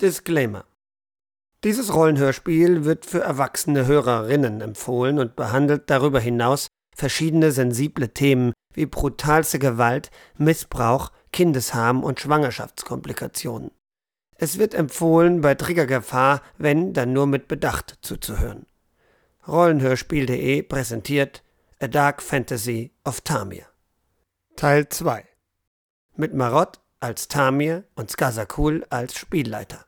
Disclaimer. 0.00 0.64
Dieses 1.64 1.92
Rollenhörspiel 1.92 2.84
wird 2.84 3.04
für 3.04 3.20
erwachsene 3.20 3.86
Hörerinnen 3.86 4.60
empfohlen 4.60 5.18
und 5.18 5.34
behandelt 5.34 5.90
darüber 5.90 6.20
hinaus 6.20 6.68
verschiedene 6.94 7.50
sensible 7.50 8.08
Themen 8.08 8.52
wie 8.74 8.86
brutalste 8.86 9.58
Gewalt, 9.58 10.12
Missbrauch, 10.36 11.10
Kindesharm 11.32 12.04
und 12.04 12.20
Schwangerschaftskomplikationen. 12.20 13.72
Es 14.36 14.58
wird 14.58 14.72
empfohlen, 14.72 15.40
bei 15.40 15.56
Triggergefahr, 15.56 16.42
wenn, 16.58 16.92
dann 16.92 17.12
nur 17.12 17.26
mit 17.26 17.48
Bedacht 17.48 17.98
zuzuhören. 18.00 18.66
Rollenhörspiel.de 19.48 20.62
präsentiert 20.62 21.42
A 21.80 21.88
Dark 21.88 22.22
Fantasy 22.22 22.92
of 23.04 23.20
Tamir. 23.22 23.66
Teil 24.54 24.88
2 24.88 25.24
Mit 26.14 26.34
Marott 26.34 26.78
als 27.00 27.26
Tamir 27.26 27.82
und 27.96 28.12
Skazakul 28.12 28.86
als 28.90 29.16
Spielleiter. 29.16 29.87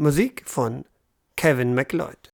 Musik 0.00 0.48
von 0.48 0.84
Kevin 1.34 1.74
MacLeod. 1.74 2.30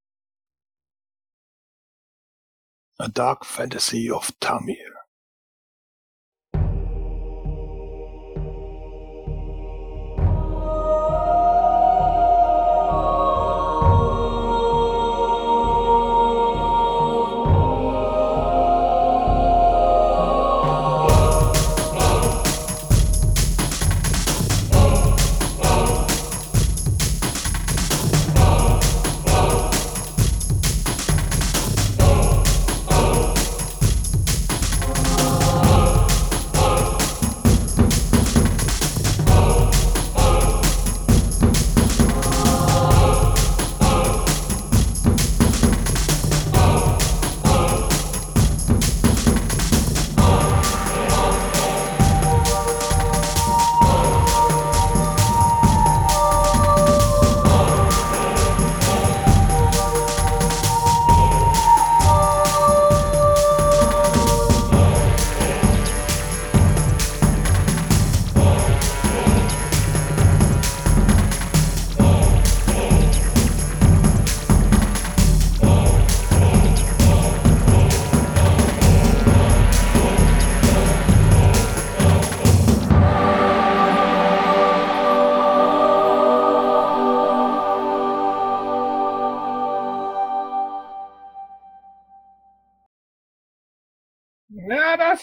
A 2.98 3.08
Dark 3.08 3.46
Fantasy 3.46 4.10
of 4.10 4.32
Tamir. 4.38 4.83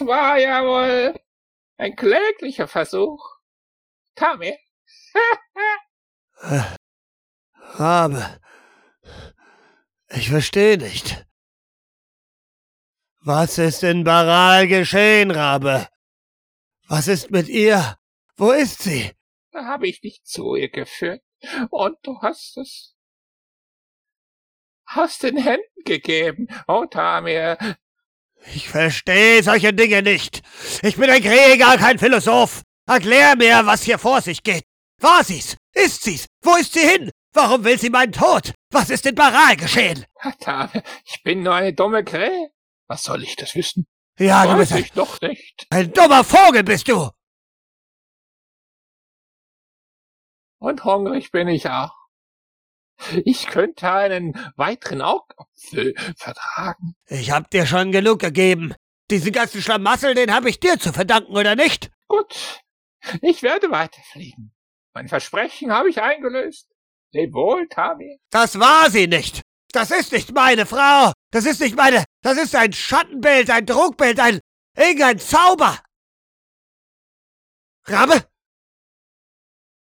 Das 0.01 0.07
war 0.07 0.39
ja 0.39 0.63
wohl 0.63 1.19
ein 1.77 1.95
kläglicher 1.95 2.67
Versuch. 2.67 3.23
Äh, 4.17 4.57
Rabe. 7.53 8.41
Ich 10.09 10.29
verstehe 10.29 10.77
nicht. 10.77 11.25
Was 13.19 13.57
ist 13.59 13.83
in 13.83 14.03
Baral 14.03 14.67
geschehen, 14.67 15.31
Rabe? 15.31 15.87
Was 16.87 17.07
ist 17.07 17.29
mit 17.29 17.47
ihr? 17.47 17.97
Wo 18.35 18.51
ist 18.51 18.81
sie? 18.81 19.11
Da 19.51 19.65
habe 19.65 19.87
ich 19.87 20.01
dich 20.01 20.23
zu 20.23 20.55
ihr 20.55 20.69
geführt. 20.69 21.21
Und 21.69 21.97
du 22.03 22.19
hast 22.21 22.57
es 22.57 22.95
aus 24.85 25.19
den 25.19 25.37
Händen 25.37 25.83
gegeben. 25.85 26.47
Oh, 26.67 26.85
Tamir, 26.85 27.57
ich 28.53 28.69
verstehe 28.69 29.43
solche 29.43 29.73
Dinge 29.73 30.01
nicht. 30.01 30.41
Ich 30.81 30.95
bin 30.97 31.09
ein 31.09 31.21
Krieger, 31.21 31.77
kein 31.77 31.99
Philosoph. 31.99 32.61
Erklär 32.87 33.35
mir, 33.35 33.65
was 33.65 33.83
hier 33.83 33.97
vor 33.99 34.21
sich 34.21 34.43
geht. 34.43 34.63
War 34.99 35.23
sie's? 35.23 35.55
Ist 35.73 36.03
sie's? 36.03 36.25
Wo 36.41 36.55
ist 36.55 36.73
sie 36.73 36.87
hin? 36.87 37.11
Warum 37.33 37.63
will 37.63 37.79
sie 37.79 37.89
meinen 37.89 38.11
Tod? 38.11 38.53
Was 38.71 38.89
ist 38.89 39.05
in 39.05 39.15
Baral 39.15 39.55
geschehen? 39.55 40.05
Verdammt, 40.19 40.83
ich 41.05 41.23
bin 41.23 41.43
nur 41.43 41.55
eine 41.55 41.73
dumme 41.73 42.03
Krähe. 42.03 42.49
Was 42.87 43.03
soll 43.03 43.23
ich 43.23 43.35
das 43.35 43.55
wissen? 43.55 43.85
Ja, 44.19 44.43
Weiß 44.43 44.51
du 44.51 44.57
bist 44.57 44.71
ich 44.87 44.91
doch 44.91 45.21
nicht. 45.21 45.65
ein 45.69 45.93
dummer 45.93 46.23
Vogel, 46.23 46.63
bist 46.63 46.87
du. 46.89 47.09
Und 50.59 50.83
hungrig 50.83 51.31
bin 51.31 51.47
ich 51.47 51.69
auch. 51.69 51.95
Ich 53.25 53.47
könnte 53.47 53.91
einen 53.91 54.33
weiteren 54.55 55.01
Augapfel 55.01 55.95
vertragen. 56.15 56.95
Ich 57.07 57.31
hab 57.31 57.49
dir 57.49 57.65
schon 57.65 57.91
genug 57.91 58.19
gegeben. 58.19 58.73
Diesen 59.09 59.31
ganzen 59.31 59.61
Schlamassel, 59.61 60.13
den 60.13 60.33
hab 60.33 60.45
ich 60.45 60.59
dir 60.59 60.79
zu 60.79 60.93
verdanken, 60.93 61.35
oder 61.35 61.55
nicht? 61.55 61.91
Gut, 62.07 62.61
ich 63.21 63.43
werde 63.43 63.71
weiterfliegen. 63.71 64.53
Mein 64.93 65.07
Versprechen 65.07 65.71
habe 65.71 65.89
ich 65.89 66.01
eingelöst. 66.01 66.69
Leb 67.11 67.33
wohl, 67.33 67.67
Tami. 67.67 68.19
Das 68.29 68.59
war 68.59 68.89
sie 68.89 69.07
nicht. 69.07 69.41
Das 69.73 69.91
ist 69.91 70.11
nicht 70.11 70.33
meine 70.33 70.65
Frau. 70.65 71.11
Das 71.31 71.45
ist 71.45 71.59
nicht 71.61 71.75
meine. 71.75 72.03
Das 72.21 72.37
ist 72.37 72.55
ein 72.55 72.73
Schattenbild, 72.73 73.49
ein 73.49 73.65
Trugbild, 73.65 74.19
ein 74.19 74.39
irgendein 74.77 75.19
Zauber. 75.19 75.79
Rabe? 77.85 78.25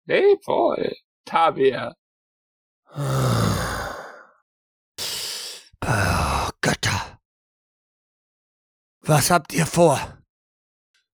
Leb 0.07 0.47
wohl, 0.47 0.97
Tabir. 1.25 1.95
Oh, 2.97 3.01
Götter. 6.61 7.19
Was 9.01 9.31
habt 9.31 9.53
ihr 9.53 9.67
vor? 9.67 9.99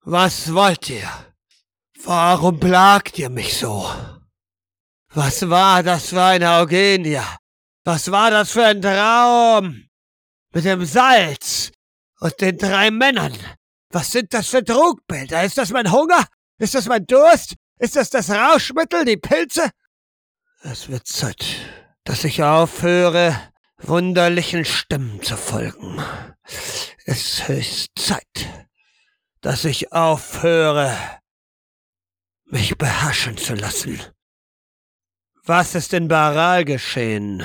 Was 0.02 0.52
wollt 0.52 0.91
ihr? 0.91 1.08
Warum 2.04 2.60
plagt 2.60 3.18
ihr 3.18 3.30
mich 3.30 3.56
so? 3.56 3.91
Was 5.14 5.48
war 5.48 5.82
das 5.82 6.10
für 6.10 6.22
eine 6.22 6.58
Eugenie? 6.58 7.22
Was 7.84 8.10
war 8.10 8.30
das 8.30 8.50
für 8.50 8.66
ein 8.66 8.82
Traum? 8.82 9.88
Mit 10.52 10.64
dem 10.66 10.84
Salz 10.84 11.72
und 12.20 12.38
den 12.42 12.58
drei 12.58 12.91
Männern. 12.91 13.36
Was 13.91 14.12
sind 14.12 14.34
das 14.34 14.48
für 14.48 14.62
Trugbilder? 14.62 15.44
Ist 15.44 15.56
das 15.56 15.70
mein 15.70 15.91
Hunger? 15.91 16.26
Ist 16.58 16.74
das 16.74 16.86
mein 16.86 17.06
Durst? 17.06 17.54
Ist 17.78 17.97
das 17.97 18.10
das 18.10 18.28
Rauschmittel, 18.28 19.06
die 19.06 19.16
Pilze? 19.16 19.70
Es 20.62 20.91
wird 20.91 21.06
Zeit, 21.06 21.56
dass 22.04 22.22
ich 22.25 22.43
aufhöre, 22.43 23.34
wunderlichen 23.78 24.66
Stimmen 24.66 25.22
zu 25.22 25.38
folgen. 25.38 26.03
Es 27.06 27.48
ist 27.48 27.88
Zeit, 27.98 28.69
dass 29.41 29.65
ich 29.65 29.93
aufhöre, 29.93 30.94
mich 32.44 32.76
beherrschen 32.76 33.38
zu 33.38 33.54
lassen. 33.54 34.03
Was 35.45 35.74
ist 35.74 35.95
in 35.95 36.09
Baral 36.09 36.66
geschehen? 36.66 37.42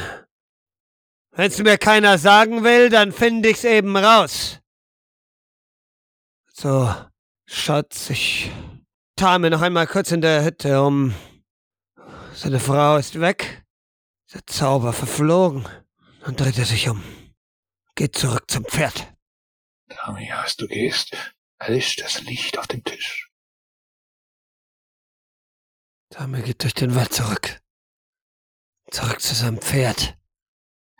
Wenn's 1.32 1.58
mir 1.60 1.78
keiner 1.78 2.18
sagen 2.18 2.66
will, 2.66 2.90
dann 2.90 3.14
find 3.14 3.46
ich's 3.46 3.64
eben 3.64 3.96
raus. 3.96 4.60
So, 6.52 6.94
Schatz, 7.46 8.10
ich 8.10 8.52
tar 9.16 9.40
mir 9.40 9.52
noch 9.52 9.62
einmal 9.62 9.88
kurz 9.88 10.12
in 10.12 10.20
der 10.20 10.44
Hütte 10.44 10.82
um. 10.82 11.14
Seine 12.36 12.60
Frau 12.60 12.98
ist 12.98 13.22
weg, 13.22 13.66
der 14.34 14.46
Zauber 14.46 14.92
verflogen. 14.92 15.66
Dann 16.22 16.36
dreht 16.36 16.58
er 16.58 16.66
sich 16.66 16.90
um. 16.90 17.02
Geht 17.96 18.18
zurück 18.18 18.52
zum 18.52 18.66
Pferd. 18.66 19.14
Tami, 19.88 20.30
als 20.32 20.58
du 20.58 20.68
gehst, 20.68 21.16
erlischt 21.60 22.02
das 22.02 22.22
Licht 22.24 22.58
auf 22.58 22.68
dem 22.68 22.84
Tisch. 22.84 23.32
Tami 26.10 26.42
geht 26.42 26.62
durch 26.64 26.74
den 26.74 26.94
Wald 26.94 27.14
zurück. 27.14 27.62
Zurück 28.92 29.22
zu 29.22 29.34
seinem 29.34 29.62
Pferd. 29.62 30.18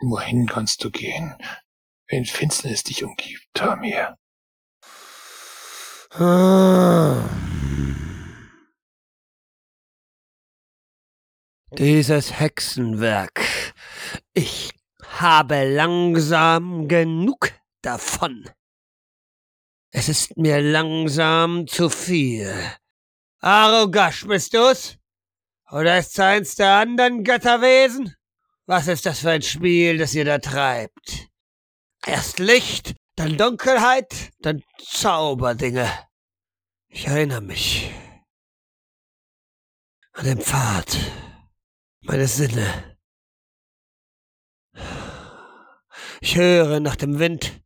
Wohin 0.00 0.46
kannst 0.46 0.82
du 0.84 0.90
gehen, 0.90 1.36
wenn 2.08 2.24
Finsternis 2.24 2.82
dich 2.82 3.04
umgibt, 3.04 3.46
Tamir? 3.52 4.16
Ah. 6.12 7.25
Dieses 11.72 12.38
Hexenwerk. 12.38 13.44
Ich 14.34 14.70
habe 15.04 15.64
langsam 15.64 16.86
genug 16.86 17.52
davon. 17.82 18.48
Es 19.90 20.08
ist 20.08 20.36
mir 20.36 20.60
langsam 20.60 21.66
zu 21.66 21.88
viel. 21.90 22.54
Arogash, 23.40 24.26
bist 24.26 24.54
du's? 24.54 24.96
Oder 25.72 25.98
ist's 25.98 26.18
eins 26.20 26.54
der 26.54 26.72
anderen 26.72 27.24
Götterwesen? 27.24 28.14
Was 28.66 28.86
ist 28.86 29.04
das 29.04 29.20
für 29.20 29.30
ein 29.30 29.42
Spiel, 29.42 29.98
das 29.98 30.14
ihr 30.14 30.24
da 30.24 30.38
treibt? 30.38 31.28
Erst 32.06 32.38
Licht, 32.38 32.94
dann 33.16 33.36
Dunkelheit, 33.36 34.30
dann 34.40 34.62
Zauberdinge. 34.78 35.90
Ich 36.88 37.08
erinnere 37.08 37.40
mich 37.40 37.92
an 40.12 40.24
den 40.24 40.40
Pfad, 40.40 40.96
meine 42.06 42.28
Sinne. 42.28 42.98
Ich 46.20 46.36
höre 46.36 46.80
nach 46.80 46.96
dem 46.96 47.18
Wind. 47.18 47.62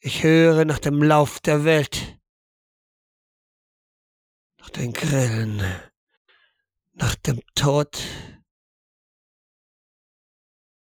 Ich 0.00 0.22
höre 0.22 0.64
nach 0.64 0.78
dem 0.78 1.02
Lauf 1.02 1.40
der 1.40 1.64
Welt. 1.64 2.18
Nach 4.58 4.70
den 4.70 4.92
Grillen. 4.92 5.62
Nach 6.92 7.14
dem 7.16 7.40
Tod. 7.54 8.00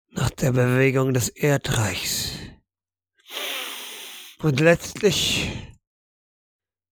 Nach 0.09 0.29
der 0.29 0.51
Bewegung 0.51 1.13
des 1.13 1.29
Erdreichs. 1.29 2.37
Und 4.39 4.59
letztlich 4.59 5.49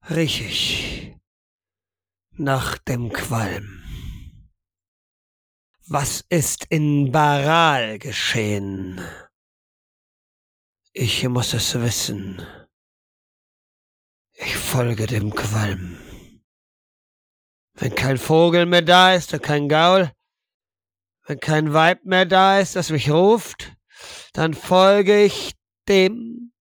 riech 0.09 0.41
ich 0.41 1.15
nach 2.31 2.77
dem 2.77 3.11
Qualm. 3.11 3.88
Was 5.91 6.23
ist 6.29 6.65
in 6.69 7.11
Baral 7.11 7.97
geschehen? 7.97 9.01
Ich 10.93 11.27
muss 11.27 11.55
es 11.55 11.73
wissen. 11.81 12.45
Ich 14.33 14.55
folge 14.55 15.07
dem 15.07 15.33
Qualm. 15.33 15.97
Wenn 17.73 17.95
kein 17.95 18.19
Vogel 18.19 18.67
mehr 18.67 18.83
da 18.83 19.15
ist 19.15 19.33
und 19.33 19.41
kein 19.41 19.67
Gaul, 19.67 20.11
wenn 21.25 21.39
kein 21.39 21.73
Weib 21.73 22.05
mehr 22.05 22.27
da 22.27 22.59
ist, 22.59 22.75
das 22.75 22.91
mich 22.91 23.09
ruft, 23.09 23.75
dann 24.33 24.53
folge 24.53 25.23
ich 25.23 25.55
dem 25.87 26.51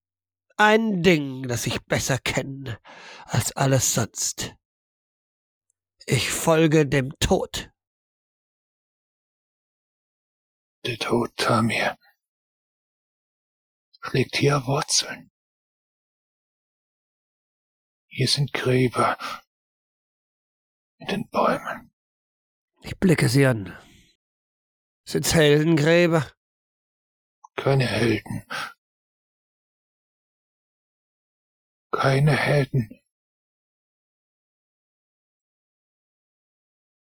ein 0.56 1.02
Ding, 1.02 1.46
das 1.46 1.66
ich 1.66 1.84
besser 1.84 2.16
kenne 2.16 2.80
als 3.26 3.52
alles 3.52 3.92
sonst. 3.92 4.54
Ich 6.06 6.30
folge 6.30 6.86
dem 6.86 7.12
Tod. 7.20 7.70
Der 10.84 10.96
Tod, 10.98 11.36
Tamir, 11.36 11.98
schlägt 14.00 14.36
hier 14.36 14.66
Wurzeln. 14.66 15.30
Hier 18.06 18.28
sind 18.28 18.52
Gräber 18.52 19.18
in 20.98 21.06
den 21.08 21.28
Bäumen. 21.28 21.92
Ich 22.82 22.96
blicke 22.98 23.28
sie 23.28 23.46
an. 23.46 23.76
Sind's 25.04 25.34
Heldengräber? 25.34 26.30
Keine 27.56 27.86
Helden. 27.86 28.46
Keine 31.90 32.36
Helden. 32.36 33.00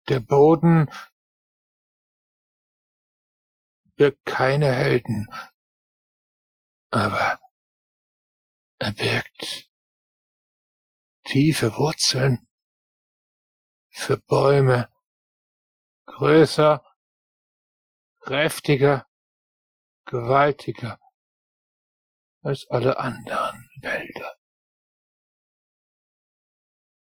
Der 0.09 0.21
Boden 0.21 0.91
birgt 4.03 4.25
keine 4.25 4.73
Helden, 4.75 5.29
aber 6.91 7.39
er 8.81 8.91
birgt 8.91 9.71
tiefe 11.25 11.77
Wurzeln 11.77 12.49
für 13.91 14.17
Bäume, 14.17 14.93
größer, 16.07 16.85
kräftiger, 18.19 19.07
gewaltiger 20.07 20.99
als 22.43 22.67
alle 22.71 22.99
anderen 22.99 23.71
Wälder. 23.83 24.37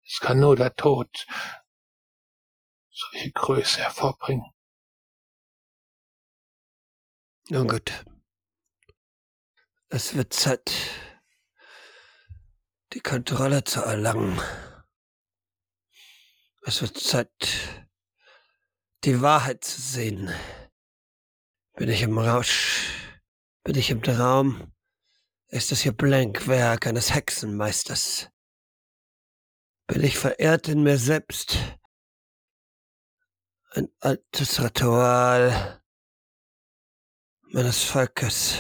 Es 0.04 0.20
kann 0.20 0.38
nur 0.38 0.54
der 0.54 0.74
Tod 0.74 1.26
solche 2.90 3.32
Größe 3.32 3.80
hervorbringen. 3.80 4.53
Nun 7.50 7.68
gut. 7.68 7.92
Es 9.90 10.14
wird 10.14 10.32
Zeit, 10.32 10.72
die 12.94 13.00
Kontrolle 13.00 13.64
zu 13.64 13.82
erlangen. 13.82 14.40
Es 16.62 16.80
wird 16.80 16.96
Zeit, 16.96 17.90
die 19.04 19.20
Wahrheit 19.20 19.62
zu 19.62 19.78
sehen. 19.78 20.32
Bin 21.74 21.90
ich 21.90 22.00
im 22.00 22.18
Rausch? 22.18 22.88
Bin 23.62 23.76
ich 23.76 23.90
im 23.90 24.02
Traum? 24.02 24.72
Ist 25.48 25.70
es 25.70 25.82
hier 25.82 25.92
Blankwerk 25.92 26.86
eines 26.86 27.12
Hexenmeisters? 27.12 28.30
Bin 29.86 30.02
ich 30.02 30.16
verehrt 30.16 30.68
in 30.68 30.82
mir 30.82 30.96
selbst? 30.96 31.58
Ein 33.72 33.90
altes 34.00 34.62
Ritual 34.62 35.83
meines 37.54 37.84
Volkes. 37.84 38.58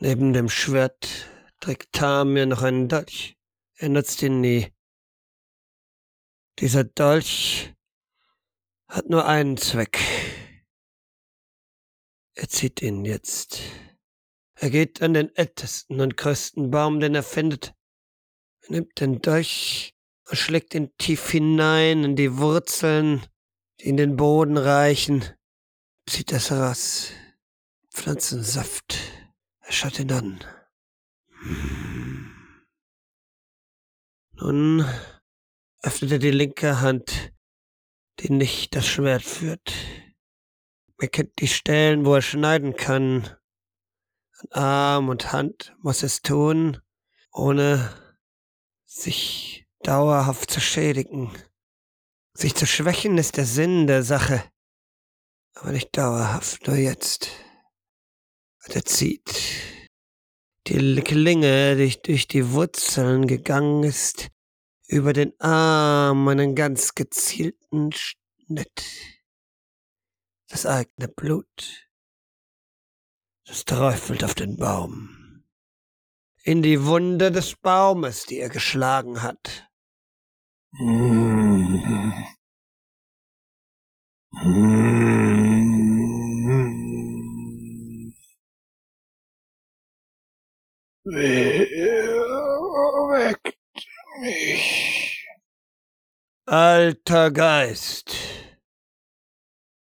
Neben 0.00 0.32
dem 0.32 0.48
Schwert 0.48 1.28
trägt 1.60 1.92
Tamir 1.92 2.46
noch 2.46 2.62
einen 2.62 2.88
Dolch. 2.88 3.36
Er 3.76 3.90
nutzt 3.90 4.22
ihn 4.22 4.40
nie. 4.40 4.72
Dieser 6.58 6.84
Dolch 6.84 7.74
hat 8.88 9.10
nur 9.10 9.26
einen 9.26 9.58
Zweck. 9.58 9.98
Er 12.34 12.48
zieht 12.48 12.80
ihn 12.80 13.04
jetzt. 13.04 13.60
Er 14.54 14.70
geht 14.70 15.02
an 15.02 15.12
den 15.12 15.36
ältesten 15.36 16.00
und 16.00 16.16
größten 16.16 16.70
Baum, 16.70 16.98
den 16.98 17.14
er 17.14 17.22
findet. 17.22 17.74
Er 18.62 18.70
nimmt 18.70 18.98
den 19.00 19.20
Dolch 19.20 19.94
und 20.30 20.38
schlägt 20.38 20.74
ihn 20.74 20.96
tief 20.96 21.28
hinein 21.28 22.04
in 22.04 22.16
die 22.16 22.38
Wurzeln, 22.38 23.22
die 23.80 23.90
in 23.90 23.98
den 23.98 24.16
Boden 24.16 24.56
reichen, 24.56 25.24
raus. 26.50 27.10
Pflanzensaft. 27.90 28.98
Er 29.60 29.72
schaut 29.72 29.98
ihn 29.98 30.12
an. 30.12 30.44
Nun 34.32 34.84
öffnet 35.82 36.12
er 36.12 36.18
die 36.18 36.30
linke 36.30 36.80
Hand, 36.80 37.32
die 38.20 38.30
nicht 38.30 38.74
das 38.74 38.86
Schwert 38.86 39.22
führt. 39.22 39.72
Er 40.98 41.08
kennt 41.08 41.38
die 41.40 41.48
Stellen, 41.48 42.04
wo 42.04 42.14
er 42.14 42.22
schneiden 42.22 42.76
kann. 42.76 43.28
An 44.50 44.62
Arm 44.62 45.08
und 45.08 45.32
Hand 45.32 45.74
muss 45.82 46.02
es 46.02 46.22
tun, 46.22 46.80
ohne 47.32 47.94
sich 48.84 49.66
dauerhaft 49.82 50.50
zu 50.50 50.60
schädigen. 50.60 51.30
Sich 52.32 52.54
zu 52.54 52.66
schwächen 52.66 53.18
ist 53.18 53.36
der 53.36 53.44
Sinn 53.44 53.86
der 53.86 54.02
Sache, 54.02 54.42
aber 55.54 55.72
nicht 55.72 55.96
dauerhaft, 55.96 56.66
nur 56.66 56.76
jetzt. 56.76 57.30
Und 58.66 58.76
er 58.76 58.84
zieht 58.84 59.74
die 60.66 61.00
Klinge, 61.02 61.76
die 61.76 62.00
durch 62.00 62.26
die 62.26 62.52
Wurzeln 62.52 63.26
gegangen 63.26 63.84
ist, 63.84 64.28
über 64.88 65.12
den 65.12 65.38
Arm 65.40 66.26
einen 66.28 66.54
ganz 66.54 66.94
gezielten 66.94 67.92
Schnitt. 67.92 68.84
Das 70.48 70.66
eigene 70.66 71.08
Blut, 71.08 71.88
das 73.46 73.64
träufelt 73.64 74.24
auf 74.24 74.34
den 74.34 74.56
Baum. 74.56 75.44
In 76.42 76.62
die 76.62 76.84
Wunde 76.84 77.32
des 77.32 77.56
Baumes, 77.56 78.26
die 78.26 78.38
er 78.38 78.50
geschlagen 78.50 79.22
hat. 79.22 79.70
Mm. 80.72 82.12
Weckt 93.14 93.58
mich. 94.20 95.28
Alter 96.46 97.30
Geist, 97.30 98.16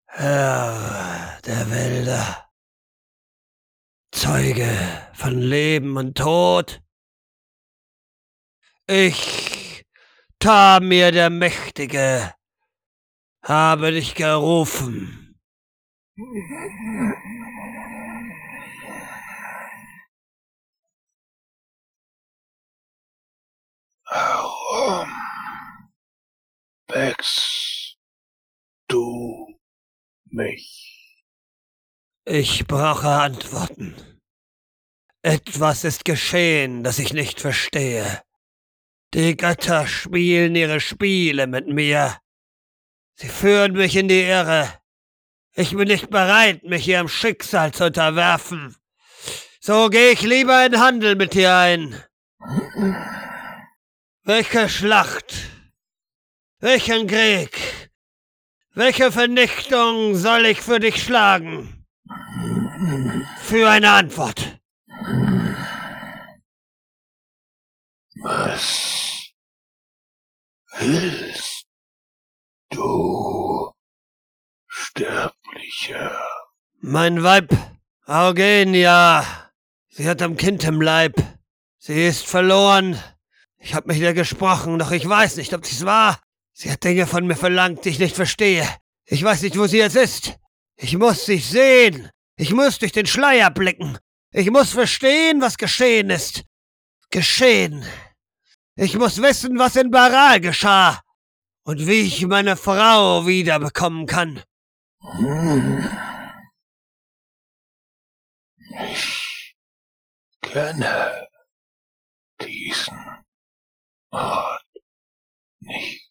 Herr 0.07 1.39
der 1.45 1.71
Wälder, 1.71 2.51
Zeuge 4.11 5.11
von 5.13 5.39
Leben 5.39 5.97
und 5.97 6.17
Tod, 6.17 6.83
ich 8.87 9.85
Tamir 10.39 11.13
der 11.13 11.29
Mächtige 11.31 12.35
habe 13.43 13.93
dich 13.93 14.15
gerufen. 14.15 15.35
Warum 24.05 25.09
wächst 26.89 27.97
du 28.89 29.57
mich? 30.27 30.91
Ich 32.27 32.67
brauche 32.67 33.09
Antworten. 33.09 33.95
Etwas 35.23 35.85
ist 35.85 36.05
geschehen, 36.05 36.83
das 36.83 36.99
ich 36.99 37.13
nicht 37.13 37.41
verstehe. 37.41 38.23
Die 39.15 39.37
Götter 39.37 39.87
spielen 39.87 40.55
ihre 40.55 40.81
Spiele 40.81 41.47
mit 41.47 41.67
mir. 41.67 42.19
Sie 43.21 43.29
führen 43.29 43.73
mich 43.73 43.97
in 43.97 44.09
die 44.09 44.23
Irre. 44.23 44.67
Ich 45.53 45.77
bin 45.77 45.89
nicht 45.89 46.09
bereit, 46.09 46.65
mich 46.65 46.89
ihrem 46.89 47.07
Schicksal 47.07 47.71
zu 47.71 47.85
unterwerfen. 47.85 48.75
So 49.61 49.91
gehe 49.91 50.13
ich 50.13 50.23
lieber 50.23 50.65
in 50.65 50.81
Handel 50.81 51.17
mit 51.17 51.35
dir 51.35 51.55
ein. 51.55 52.03
Welche 54.23 54.71
Schlacht? 54.71 55.35
Welchen 56.61 57.09
Krieg? 57.09 57.91
Welche 58.73 59.13
Vernichtung 59.13 60.17
soll 60.17 60.47
ich 60.47 60.63
für 60.63 60.81
dich 60.81 61.05
schlagen? 61.05 61.85
Für 63.43 63.69
eine 63.69 63.91
Antwort. 63.91 64.59
Was 68.23 69.35
willst 70.79 71.50
du, 72.71 73.73
Sterblicher? 74.67 76.19
Mein 76.81 77.23
Weib, 77.23 77.55
Eugenia. 78.07 79.25
Sie 79.89 80.09
hat 80.09 80.23
ein 80.23 80.37
Kind 80.37 80.65
im 80.65 80.81
Leib. 80.81 81.15
Sie 81.79 82.07
ist 82.07 82.27
verloren. 82.27 82.99
Ich 83.59 83.75
hab 83.75 83.87
mit 83.87 83.99
ihr 83.99 84.15
gesprochen, 84.15 84.79
doch 84.79 84.91
ich 84.91 85.07
weiß 85.07 85.37
nicht, 85.37 85.53
ob 85.53 85.67
sie's 85.67 85.85
war. 85.85 86.21
Sie 86.53 86.71
hat 86.71 86.83
Dinge 86.85 87.07
von 87.07 87.27
mir 87.27 87.37
verlangt, 87.37 87.85
die 87.85 87.91
ich 87.91 87.99
nicht 87.99 88.17
verstehe. 88.17 88.67
Ich 89.05 89.23
weiß 89.23 89.43
nicht, 89.43 89.59
wo 89.59 89.67
sie 89.67 89.79
jetzt 89.79 89.97
ist. 89.97 90.39
Ich 90.77 90.97
muss 90.97 91.27
sie 91.27 91.39
sehen. 91.39 92.11
Ich 92.37 92.53
muss 92.55 92.79
durch 92.79 92.93
den 92.93 93.07
Schleier 93.07 93.51
blicken. 93.51 93.99
Ich 94.33 94.51
muss 94.51 94.71
verstehen, 94.71 95.41
was 95.41 95.59
geschehen 95.59 96.11
ist. 96.11 96.45
Geschehen. 97.11 97.85
Ich 98.77 98.97
muss 98.97 99.21
wissen, 99.21 99.59
was 99.59 99.77
in 99.77 99.91
Baral 99.91 100.41
geschah. 100.41 101.03
Und 101.65 101.87
wie 101.87 102.01
ich 102.01 102.27
meine 102.27 102.57
Frau 102.57 103.27
wiederbekommen 103.27 104.07
kann. 104.07 104.43
Ich 108.95 109.55
kenne 110.41 111.29
diesen 112.41 113.25
Ort 114.11 114.65
nicht. 115.61 116.11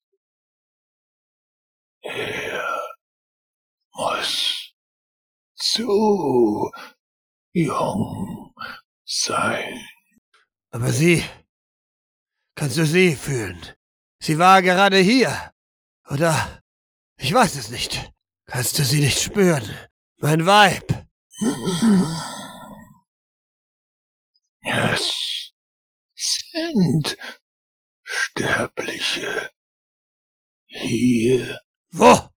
Er 2.02 2.80
muss 3.94 4.74
zu 5.56 6.72
jung 7.54 8.54
sein. 9.06 9.86
Aber 10.72 10.92
sie. 10.92 11.24
Kannst 12.56 12.78
du 12.78 12.86
sie 12.86 13.16
fühlen? 13.16 13.79
Sie 14.22 14.38
war 14.38 14.62
gerade 14.62 14.98
hier. 14.98 15.54
Oder? 16.10 16.62
Ich 17.18 17.34
weiß 17.34 17.56
es 17.56 17.70
nicht. 17.70 18.12
Kannst 18.46 18.78
du 18.78 18.84
sie 18.84 19.00
nicht 19.00 19.20
spüren? 19.20 19.64
Mein 20.18 20.46
Weib. 20.46 21.08
Es 24.62 25.54
sind 26.16 27.18
Sterbliche 28.04 29.52
hier. 30.66 31.60
Wo? 31.92 32.30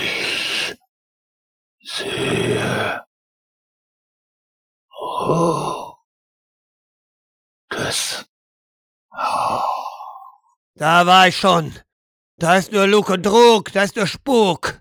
Ich 0.00 0.76
sehe. 1.82 3.06
Oh. 4.98 5.94
Das 7.68 8.26
Da 10.74 11.06
war 11.06 11.28
ich 11.28 11.36
schon. 11.36 11.78
Da 12.36 12.56
ist 12.56 12.72
nur 12.72 12.86
Lug 12.86 13.10
und 13.10 13.22
Trug, 13.22 13.70
da 13.72 13.82
ist 13.84 13.96
nur 13.96 14.06
Spuk. 14.06 14.80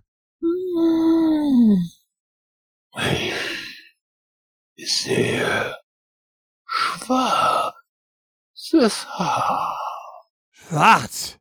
Ich 4.75 5.01
sehe 5.03 5.75
schwarzes 6.65 7.75
Haar. 9.07 9.77
Schwarz. 10.51 11.37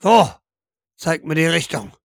Wo? 0.00 0.28
Zeig 0.96 1.24
mir 1.24 1.36
die 1.36 1.46
Richtung. 1.46 1.96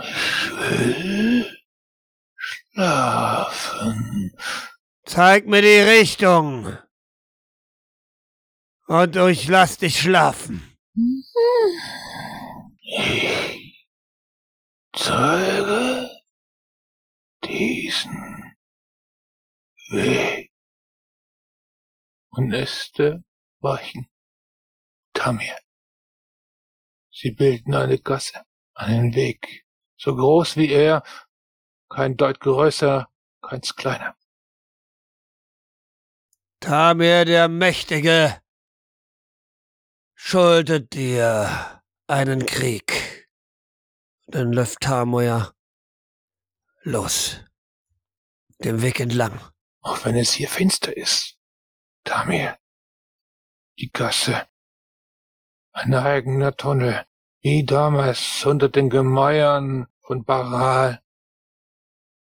Ich 0.00 0.50
will 0.50 1.58
schlafen. 2.36 4.36
Zeig 5.06 5.46
mir 5.46 5.62
die 5.62 5.80
Richtung. 5.80 6.76
Und 8.94 9.16
ich 9.16 9.48
lass 9.48 9.76
dich 9.78 9.98
schlafen. 9.98 10.78
Ich 12.80 13.88
zeige 14.92 16.08
diesen 17.42 18.54
Weg. 19.88 20.52
Und 22.30 22.52
Äste 22.52 23.24
weichen. 23.58 24.08
Tamir. 25.12 25.58
Sie 27.10 27.32
bilden 27.32 27.74
eine 27.74 27.98
Gasse, 27.98 28.44
einen 28.74 29.12
Weg, 29.16 29.66
so 29.96 30.14
groß 30.14 30.56
wie 30.56 30.70
er, 30.70 31.02
kein 31.88 32.16
Deut 32.16 32.38
größer, 32.38 33.08
keins 33.42 33.74
kleiner. 33.74 34.16
Tamir 36.60 37.24
der 37.24 37.48
Mächtige 37.48 38.43
schuldet 40.26 40.94
dir 40.94 41.82
einen 42.06 42.46
Krieg. 42.46 43.28
Dann 44.26 44.54
läuft 44.54 44.80
Tamoya 44.80 45.52
los, 46.82 47.44
dem 48.58 48.80
Weg 48.80 49.00
entlang. 49.00 49.38
Auch 49.82 50.02
wenn 50.06 50.16
es 50.16 50.32
hier 50.32 50.48
finster 50.48 50.96
ist. 50.96 51.36
Tamir. 52.04 52.58
Die 53.78 53.90
Gasse. 53.92 54.48
Ein 55.72 55.92
eigener 55.92 56.56
Tunnel, 56.56 57.06
wie 57.42 57.66
damals 57.66 58.46
unter 58.46 58.70
den 58.70 58.88
Gemäuern 58.88 59.88
von 60.00 60.24
Baral. 60.24 61.02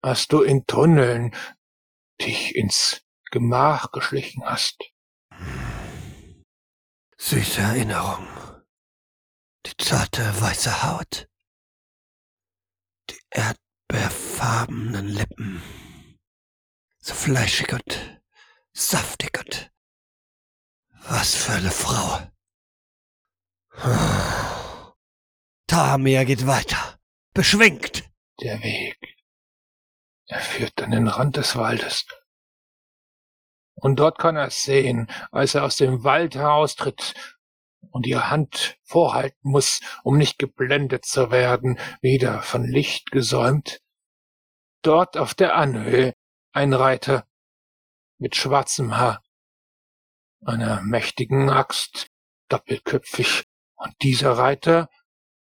Als 0.02 0.28
du 0.28 0.42
in 0.42 0.66
Tunneln 0.66 1.36
dich 2.20 2.56
ins 2.56 3.04
Gemach 3.30 3.92
geschlichen 3.92 4.44
hast. 4.46 4.93
Süße 7.25 7.62
Erinnerung. 7.62 8.27
Die 9.65 9.77
zarte 9.77 10.42
weiße 10.42 10.84
Haut. 10.84 11.30
Die 13.10 13.20
erdbeerfarbenen 13.30 15.08
Lippen. 15.08 15.63
So 17.00 17.13
fleischig 17.13 17.72
und 17.72 18.22
saftig 18.74 19.39
und 19.39 19.72
was 21.08 21.34
für 21.34 21.53
eine 21.53 21.72
Frau. 21.72 22.30
Tamir 25.68 26.25
geht 26.25 26.46
weiter. 26.46 27.00
Beschwingt. 27.34 28.03
Der 28.42 28.62
Weg. 28.62 29.00
Er 30.27 30.42
führt 30.42 30.82
an 30.82 30.92
den 30.92 31.08
Rand 31.08 31.38
des 31.38 31.56
Waldes. 31.56 32.06
Und 33.75 34.00
dort 34.00 34.18
kann 34.18 34.36
er 34.36 34.48
es 34.48 34.63
sehen, 34.63 35.10
als 35.32 35.56
er 35.56 35.63
aus 35.63 35.77
dem 35.77 36.03
Wald 36.03 36.36
heraustritt 36.36 37.13
und 37.92 38.06
die 38.06 38.18
Hand 38.18 38.77
vorhalten 38.84 39.50
muss, 39.50 39.82
um 40.03 40.18
nicht 40.18 40.39
geblendet 40.39 41.06
zu 41.06 41.32
werden, 41.32 41.80
wieder 42.01 42.42
von 42.42 42.63
Licht 42.63 43.12
gesäumt. 43.12 43.82
Dort 44.82 45.18
auf 45.18 45.34
der 45.34 45.56
Anhöhe 45.56 46.13
ein 46.51 46.74
Reiter 46.74 47.25
mit 48.18 48.36
schwarzem 48.36 48.98
Haar, 48.98 49.22
einer 50.46 50.82
mächtigen 50.82 51.50
Axt, 51.50 52.08
doppelköpfig, 52.50 53.44
und 53.75 53.94
dieser 54.01 54.38
Reiter 54.38 54.89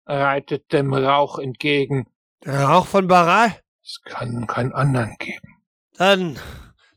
reitet 0.04 0.72
dem 0.72 0.92
Rauch 0.92 1.38
entgegen. 1.38 2.06
Der 2.44 2.64
Rauch 2.64 2.86
von 2.86 3.08
Baral? 3.08 3.60
Es 3.82 4.00
kann 4.04 4.46
keinen 4.46 4.72
anderen 4.72 5.16
geben. 5.18 5.62
Dann 5.94 6.38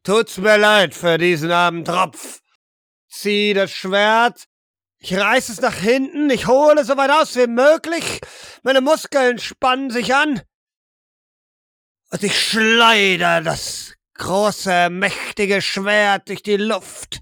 Tut's 0.03 0.37
mir 0.37 0.57
leid 0.57 0.95
für 0.95 1.19
diesen 1.19 1.51
armen 1.51 1.85
Tropf. 1.85 2.41
Zieh 3.07 3.53
das 3.53 3.71
Schwert. 3.71 4.47
Ich 4.97 5.15
reiß 5.15 5.49
es 5.49 5.61
nach 5.61 5.75
hinten. 5.75 6.29
Ich 6.31 6.47
hole 6.47 6.83
so 6.83 6.97
weit 6.97 7.11
aus 7.11 7.35
wie 7.35 7.47
möglich. 7.47 8.19
Meine 8.63 8.81
Muskeln 8.81 9.37
spannen 9.37 9.91
sich 9.91 10.15
an. 10.15 10.41
Und 12.09 12.23
ich 12.23 12.39
schleider 12.39 13.41
das 13.41 13.93
große, 14.15 14.89
mächtige 14.89 15.61
Schwert 15.61 16.29
durch 16.29 16.41
die 16.41 16.57
Luft. 16.57 17.21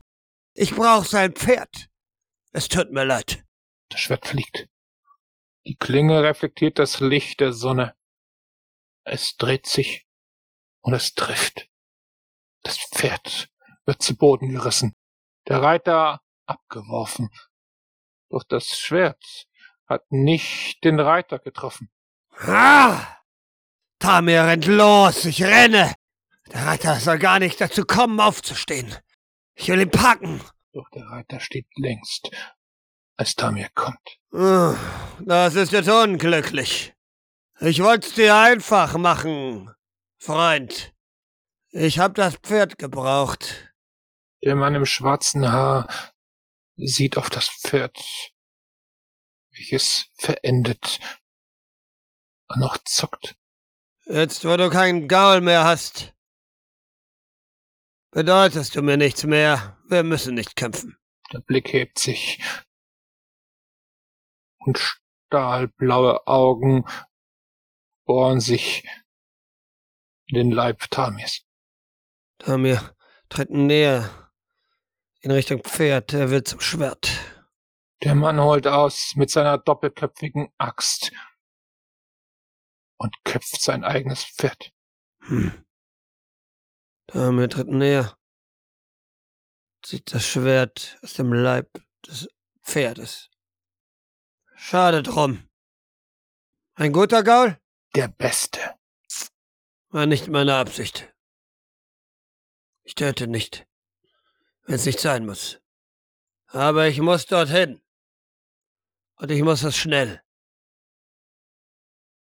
Ich 0.53 0.73
brauch 0.73 1.05
sein 1.05 1.33
Pferd. 1.33 1.89
Es 2.51 2.69
tut 2.69 2.91
mir 2.91 3.03
leid. 3.03 3.43
Das 3.89 3.99
Schwert 3.99 4.27
fliegt. 4.27 4.67
Die 5.65 5.75
Klinge 5.75 6.23
reflektiert 6.23 6.79
das 6.79 6.99
Licht 7.01 7.41
der 7.41 7.51
Sonne. 7.51 7.95
Es 9.03 9.35
dreht 9.35 9.67
sich 9.67 10.07
und 10.81 10.93
es 10.93 11.13
trifft. 11.13 11.69
Das 12.63 12.77
Pferd 12.77 13.49
wird 13.85 14.01
zu 14.01 14.15
Boden 14.15 14.49
gerissen, 14.49 14.95
der 15.47 15.61
Reiter 15.61 16.21
abgeworfen. 16.45 17.29
Doch 18.29 18.43
das 18.43 18.67
Schwert 18.77 19.47
hat 19.87 20.11
nicht 20.11 20.83
den 20.83 20.99
Reiter 20.99 21.39
getroffen. 21.39 21.89
Ah! 22.37 23.17
Tamir 23.99 24.43
rennt 24.43 24.65
los, 24.65 25.25
ich 25.25 25.43
renne. 25.43 25.93
Der 26.51 26.65
Reiter 26.65 26.95
soll 26.99 27.19
gar 27.19 27.39
nicht 27.39 27.59
dazu 27.59 27.85
kommen, 27.85 28.19
aufzustehen. 28.19 28.95
Ich 29.55 29.67
will 29.67 29.81
ihn 29.81 29.91
packen. 29.91 30.41
Doch 30.71 30.89
der 30.91 31.05
Reiter 31.07 31.39
steht 31.39 31.67
längst, 31.75 32.29
als 33.17 33.35
Tamir 33.35 33.69
kommt. 33.73 34.19
Das 34.31 35.55
ist 35.55 35.71
jetzt 35.71 35.89
unglücklich. 35.89 36.93
Ich 37.59 37.83
wollt's 37.83 38.13
dir 38.13 38.35
einfach 38.37 38.95
machen, 38.97 39.73
Freund. 40.17 40.93
Ich 41.71 41.99
hab 41.99 42.15
das 42.15 42.35
Pferd 42.37 42.79
gebraucht. 42.79 43.71
Der 44.43 44.55
Mann 44.55 44.73
im 44.73 44.85
schwarzen 44.85 45.51
Haar 45.51 45.87
sieht 46.77 47.15
auf 47.15 47.29
das 47.29 47.47
Pferd, 47.47 47.95
welches 49.51 50.07
verendet 50.15 50.99
und 52.47 52.59
noch 52.59 52.77
zuckt. 52.85 53.35
Jetzt, 54.05 54.45
wo 54.45 54.57
du 54.57 54.71
keinen 54.71 55.07
Gaul 55.07 55.41
mehr 55.41 55.63
hast, 55.63 56.15
bedeutest 58.09 58.75
du 58.75 58.81
mir 58.81 58.97
nichts 58.97 59.23
mehr. 59.25 59.77
Wir 59.87 60.01
müssen 60.01 60.33
nicht 60.33 60.55
kämpfen. 60.55 60.97
Der 61.31 61.39
Blick 61.41 61.71
hebt 61.71 61.99
sich 61.99 62.41
und 64.57 64.79
stahlblaue 64.79 66.25
Augen 66.25 66.85
bohren 68.05 68.39
sich 68.39 68.87
in 70.25 70.35
den 70.35 70.51
Leib 70.51 70.89
Tamirs. 70.89 71.45
Tamir 72.39 72.95
tritt 73.27 73.49
näher 73.51 74.31
in 75.21 75.31
Richtung 75.31 75.61
Pferd. 75.61 76.13
Er 76.13 76.31
will 76.31 76.43
zum 76.43 76.61
Schwert. 76.61 77.11
Der 78.01 78.15
Mann 78.15 78.39
holt 78.39 78.65
aus 78.65 79.13
mit 79.15 79.29
seiner 79.29 79.57
doppelköpfigen 79.57 80.47
Axt 80.57 81.11
und 82.97 83.13
köpft 83.25 83.61
sein 83.61 83.83
eigenes 83.83 84.23
Pferd. 84.23 84.71
Hm. 85.23 85.65
Tamir 87.07 87.49
tritt 87.49 87.67
näher. 87.67 88.17
Zieht 89.83 90.13
das 90.13 90.25
Schwert 90.25 90.97
aus 91.01 91.13
dem 91.13 91.33
Leib 91.33 91.81
des 92.05 92.27
Pferdes. 92.63 93.29
Schade 94.55 95.03
drum. 95.03 95.49
Ein 96.75 96.93
guter 96.93 97.23
Gaul? 97.23 97.57
Der 97.95 98.07
Beste. 98.07 98.59
War 99.89 100.05
nicht 100.05 100.27
meine 100.27 100.55
Absicht. 100.55 101.13
Ich 102.89 102.95
töte 102.95 103.27
nicht, 103.27 103.67
wenn 104.65 104.73
es 104.73 104.85
nicht 104.87 104.99
sein 104.99 105.23
muss. 105.23 105.59
Aber 106.47 106.87
ich 106.87 106.99
muss 106.99 107.27
dorthin. 107.27 107.79
Und 109.17 109.29
ich 109.29 109.43
muss 109.43 109.61
es 109.61 109.77
schnell. 109.77 110.23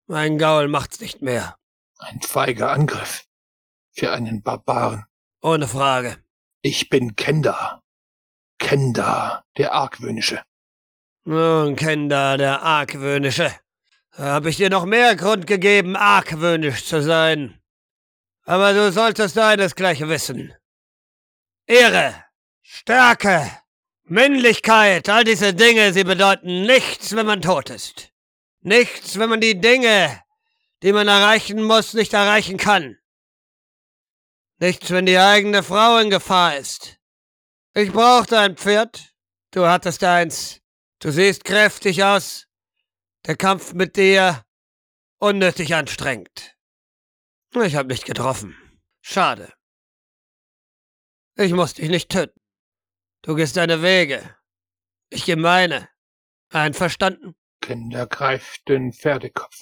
Mein 0.06 0.37
Gaul 0.37 0.68
macht's 0.68 1.00
nicht 1.00 1.22
mehr. 1.22 1.56
Ein 1.96 2.20
feiger 2.20 2.72
Angriff. 2.72 3.24
Für 3.92 4.12
einen 4.12 4.42
Barbaren. 4.42 5.06
Ohne 5.40 5.66
Frage. 5.66 6.22
Ich 6.61 6.90
bin 6.90 7.16
Kenda. 7.16 7.82
Kenda, 8.58 9.46
der 9.56 9.72
Argwöhnische. 9.72 10.44
Nun, 11.24 11.74
Kenda, 11.74 12.37
der 12.37 12.61
Argwöhnische. 12.61 13.50
Habe 14.12 14.50
ich 14.50 14.58
dir 14.58 14.68
noch 14.68 14.85
mehr 14.85 15.16
Grund 15.16 15.46
gegeben, 15.46 15.96
argwöhnisch 15.96 16.85
zu 16.85 17.00
sein. 17.02 17.60
Aber 18.50 18.72
du 18.72 18.90
solltest 18.90 19.36
deinesgleichen 19.36 20.08
wissen. 20.08 20.52
Ehre, 21.68 22.24
Stärke, 22.62 23.48
Männlichkeit, 24.02 25.08
all 25.08 25.22
diese 25.22 25.54
Dinge, 25.54 25.92
sie 25.92 26.02
bedeuten 26.02 26.62
nichts, 26.62 27.14
wenn 27.14 27.26
man 27.26 27.42
tot 27.42 27.70
ist. 27.70 28.10
Nichts, 28.60 29.20
wenn 29.20 29.28
man 29.30 29.40
die 29.40 29.60
Dinge, 29.60 30.20
die 30.82 30.92
man 30.92 31.06
erreichen 31.06 31.62
muss, 31.62 31.94
nicht 31.94 32.12
erreichen 32.12 32.56
kann. 32.56 32.98
Nichts, 34.58 34.90
wenn 34.90 35.06
die 35.06 35.18
eigene 35.18 35.62
Frau 35.62 35.98
in 35.98 36.10
Gefahr 36.10 36.56
ist. 36.56 36.98
Ich 37.72 37.92
brauchte 37.92 38.36
ein 38.36 38.56
Pferd. 38.56 39.14
Du 39.52 39.64
hattest 39.68 40.02
eins. 40.02 40.60
Du 40.98 41.12
siehst 41.12 41.44
kräftig 41.44 42.02
aus. 42.02 42.48
Der 43.26 43.36
Kampf 43.36 43.74
mit 43.74 43.94
dir 43.94 44.44
unnötig 45.20 45.72
anstrengend. 45.72 46.56
Ich 47.54 47.74
hab 47.74 47.86
nicht 47.88 48.04
getroffen. 48.04 48.56
Schade. 49.00 49.52
Ich 51.36 51.52
muss 51.52 51.74
dich 51.74 51.88
nicht 51.88 52.10
töten. 52.10 52.38
Du 53.22 53.34
gehst 53.34 53.56
deine 53.56 53.82
Wege. 53.82 54.36
Ich 55.08 55.24
geh 55.24 55.36
meine. 55.36 55.88
Einverstanden? 56.50 57.34
Kinder 57.60 58.06
greift 58.06 58.68
den 58.68 58.92
Pferdekopf, 58.92 59.60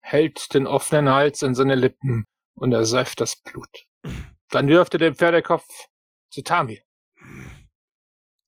hält 0.00 0.52
den 0.54 0.66
offenen 0.66 1.08
Hals 1.08 1.42
an 1.42 1.54
seine 1.54 1.74
Lippen 1.74 2.26
und 2.54 2.72
ersäuft 2.72 3.20
das 3.20 3.36
Blut. 3.36 3.86
Dann 4.48 4.68
wirft 4.68 4.94
er 4.94 4.98
den 4.98 5.14
Pferdekopf 5.14 5.66
zu 6.30 6.42
Tamir. 6.42 6.82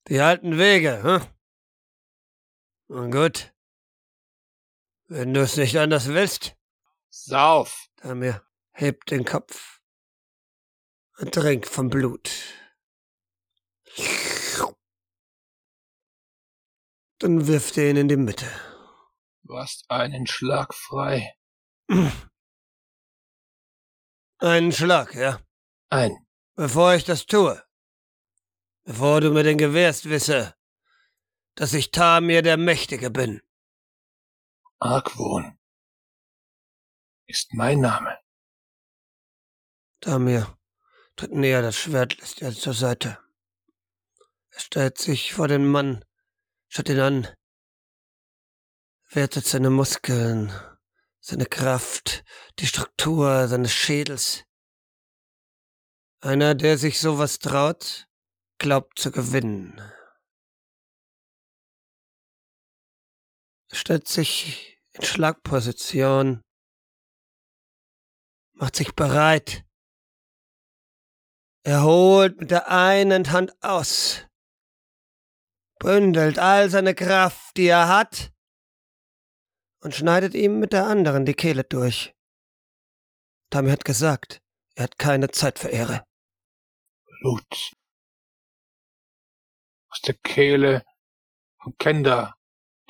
Die 0.09 0.20
alten 0.20 0.59
Wege, 0.59 1.02
hm? 1.02 1.26
Nun 2.88 3.11
gut. 3.11 3.52
Wenn 5.09 5.35
du 5.35 5.40
es 5.40 5.57
nicht 5.57 5.79
anders 5.79 6.09
willst. 6.09 6.57
Sauf! 7.11 7.88
Tamir 7.97 8.42
hebt 8.73 9.11
den 9.11 9.25
Kopf 9.25 9.81
und 11.19 11.33
trinkt 11.33 11.69
vom 11.69 11.88
Blut. 11.88 12.31
Dann 17.19 17.47
wirft 17.47 17.79
er 17.79 17.90
ihn 17.90 17.97
in 17.97 18.09
die 18.09 18.16
Mitte. 18.16 18.47
Du 19.42 19.57
hast 19.57 19.90
einen 19.90 20.27
Schlag 20.27 20.75
frei. 20.75 21.35
Einen 24.38 24.73
Schlag, 24.73 25.14
ja. 25.14 25.40
Ein. 25.88 26.14
Bevor 26.57 26.95
ich 26.95 27.05
das 27.05 27.25
tue. 27.27 27.62
Bevor 28.85 29.21
du 29.21 29.31
mir 29.31 29.42
den 29.42 29.57
gewährst, 29.57 30.09
wisse, 30.11 30.55
dass 31.55 31.73
ich 31.73 31.90
Tamir 31.90 32.42
der 32.42 32.57
Mächtige 32.57 33.11
bin. 33.11 33.40
Argwohn 34.79 35.59
ist 37.27 37.55
mein 37.55 37.81
Name. 37.81 38.19
Tamir 40.01 40.59
tritt 41.17 41.33
näher, 41.33 41.62
das 41.62 41.77
Schwert 41.77 42.19
lässt 42.19 42.43
er 42.43 42.53
zur 42.53 42.75
Seite. 42.75 43.19
Er 44.51 44.61
stellt 44.61 44.99
sich 44.99 45.35
vor 45.35 45.49
den 45.49 45.67
Mann, 45.67 46.05
schaut 46.69 46.89
ihn 46.89 47.01
an, 47.01 47.29
wertet 49.11 49.47
seine 49.47 49.71
Muskeln, 49.71 50.53
seine 51.21 51.47
Kraft, 51.47 52.25
die 52.59 52.67
Struktur 52.67 53.49
seines 53.49 53.73
Schädels. 53.73 54.45
Einer, 56.21 56.55
der 56.55 56.79
sich 56.79 57.01
sowas 57.01 57.39
traut, 57.39 58.07
glaubt 58.59 58.99
zu 58.99 59.11
gewinnen. 59.11 59.81
Er 63.69 63.77
stellt 63.77 64.09
sich 64.09 64.81
in 64.93 65.03
Schlagposition, 65.03 66.43
macht 68.57 68.77
sich 68.77 68.95
bereit. 68.95 69.64
Er 71.62 71.83
holt 71.83 72.38
mit 72.40 72.51
der 72.51 72.69
einen 72.71 73.31
Hand 73.33 73.53
aus, 73.62 74.27
bündelt 75.79 76.38
all 76.38 76.71
seine 76.71 76.95
Kraft, 76.95 77.57
die 77.57 77.66
er 77.66 77.88
hat, 77.88 78.33
und 79.81 79.95
schneidet 79.95 80.35
ihm 80.35 80.59
mit 80.59 80.73
der 80.73 80.87
anderen 80.87 81.25
die 81.25 81.35
Kehle 81.35 81.64
durch. 81.64 82.14
Tami 83.51 83.71
hat 83.71 83.85
gesagt, 83.85 84.42
er 84.75 84.85
hat 84.85 84.99
keine 84.99 85.31
Zeit 85.31 85.59
für 85.59 85.69
Ehre. 85.69 86.05
Blut. 87.21 87.73
Aus 89.88 90.01
der 90.03 90.14
Kehle 90.14 90.85
von 91.62 91.77
Kenda, 91.79 92.35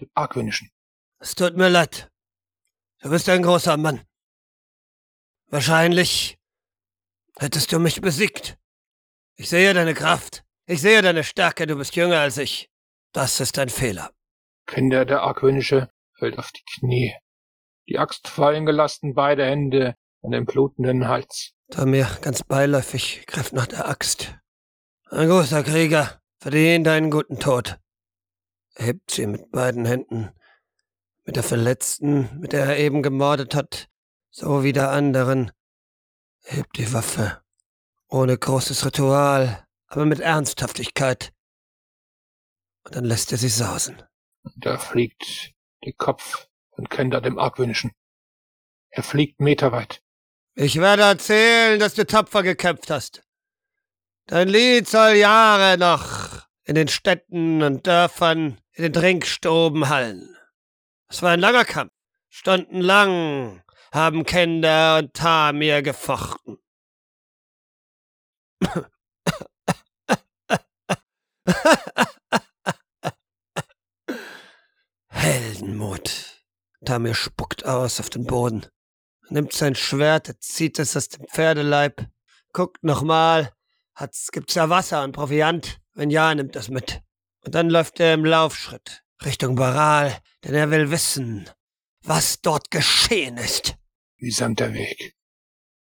dem 0.00 0.10
Argwöhnischen. 0.14 0.70
Es 1.18 1.34
tut 1.34 1.56
mir 1.56 1.68
leid. 1.68 2.10
Du 3.00 3.10
bist 3.10 3.28
ein 3.28 3.42
großer 3.42 3.76
Mann. 3.76 4.06
Wahrscheinlich 5.48 6.38
hättest 7.38 7.72
du 7.72 7.78
mich 7.78 8.00
besiegt. 8.00 8.58
Ich 9.36 9.48
sehe 9.48 9.72
deine 9.74 9.94
Kraft. 9.94 10.44
Ich 10.66 10.80
sehe 10.80 11.02
deine 11.02 11.22
Stärke. 11.22 11.66
Du 11.66 11.76
bist 11.76 11.94
jünger 11.94 12.20
als 12.20 12.38
ich. 12.38 12.70
Das 13.12 13.40
ist 13.40 13.58
ein 13.58 13.68
Fehler. 13.68 14.10
Kinder 14.66 15.04
der 15.04 15.22
Argwöhnische 15.22 15.88
fällt 16.14 16.38
auf 16.38 16.50
die 16.52 16.64
Knie. 16.78 17.14
Die 17.88 17.98
Axt 17.98 18.26
fallen 18.26 18.66
gelassen, 18.66 19.14
beide 19.14 19.44
Hände 19.44 19.94
an 20.22 20.32
den 20.32 20.44
blutenden 20.44 21.06
Hals. 21.06 21.52
Tamir, 21.70 22.08
ganz 22.20 22.42
beiläufig, 22.42 23.24
griff 23.26 23.52
nach 23.52 23.66
der 23.66 23.88
Axt. 23.88 24.34
Ein 25.08 25.28
großer 25.28 25.62
Krieger, 25.62 26.20
verdient 26.38 26.88
einen 26.88 27.10
guten 27.12 27.38
Tod. 27.38 27.78
Er 28.74 28.86
hebt 28.86 29.10
sie 29.12 29.26
mit 29.26 29.52
beiden 29.52 29.84
Händen. 29.84 30.30
Mit 31.24 31.36
der 31.36 31.42
Verletzten, 31.42 32.40
mit 32.40 32.52
der 32.52 32.64
er 32.66 32.78
eben 32.78 33.02
gemordet 33.02 33.54
hat, 33.54 33.88
so 34.36 34.62
wie 34.62 34.72
der 34.72 34.90
anderen. 34.90 35.50
Er 36.42 36.58
hebt 36.58 36.76
die 36.76 36.92
Waffe. 36.92 37.42
Ohne 38.08 38.36
großes 38.36 38.84
Ritual, 38.84 39.66
aber 39.86 40.04
mit 40.04 40.20
Ernsthaftigkeit. 40.20 41.32
Und 42.84 42.94
dann 42.94 43.04
lässt 43.04 43.32
er 43.32 43.38
sie 43.38 43.48
sausen. 43.48 44.02
Da 44.56 44.78
fliegt 44.78 45.54
der 45.84 45.94
Kopf 45.94 46.48
von 46.74 46.88
Kender 46.88 47.20
dem 47.20 47.38
Argwöhnischen. 47.38 47.92
Er 48.90 49.02
fliegt 49.02 49.40
meterweit. 49.40 50.02
Ich 50.54 50.76
werde 50.76 51.02
erzählen, 51.02 51.80
dass 51.80 51.94
du 51.94 52.06
tapfer 52.06 52.42
gekämpft 52.42 52.90
hast. 52.90 53.22
Dein 54.26 54.48
Lied 54.48 54.86
soll 54.86 55.14
Jahre 55.14 55.78
noch 55.78 56.46
in 56.64 56.74
den 56.74 56.88
Städten 56.88 57.62
und 57.62 57.86
Dörfern, 57.86 58.58
in 58.72 58.82
den 58.82 58.92
Trinkstoben 58.92 59.88
hallen. 59.88 60.36
Es 61.08 61.22
war 61.22 61.30
ein 61.30 61.40
langer 61.40 61.64
Kampf. 61.64 61.92
Stundenlang 62.28 63.62
haben 63.92 64.24
Kender 64.24 64.98
und 64.98 65.14
Tamir 65.14 65.82
gefochten. 65.82 66.58
Heldenmut. 75.08 76.42
Tamir 76.84 77.14
spuckt 77.14 77.64
aus 77.64 78.00
auf 78.00 78.10
den 78.10 78.26
Boden, 78.26 78.66
nimmt 79.28 79.52
sein 79.52 79.74
Schwert, 79.74 80.36
zieht 80.40 80.78
es 80.78 80.96
aus 80.96 81.08
dem 81.08 81.26
Pferdeleib, 81.26 82.06
guckt 82.52 82.84
nochmal, 82.84 83.52
hat's, 83.94 84.30
gibt's 84.30 84.54
ja 84.54 84.68
Wasser 84.70 85.02
und 85.02 85.12
Proviant? 85.12 85.80
Wenn 85.94 86.10
ja, 86.10 86.34
nimmt 86.34 86.54
das 86.54 86.68
mit. 86.68 87.02
Und 87.44 87.54
dann 87.54 87.70
läuft 87.70 88.00
er 88.00 88.14
im 88.14 88.24
Laufschritt 88.24 89.02
Richtung 89.24 89.56
Baral, 89.56 90.16
denn 90.44 90.54
er 90.54 90.70
will 90.70 90.90
wissen, 90.90 91.48
was 92.08 92.40
dort 92.40 92.70
geschehen 92.70 93.36
ist. 93.36 93.76
Wie 94.16 94.30
samt 94.30 94.60
der 94.60 94.74
Weg. 94.74 95.14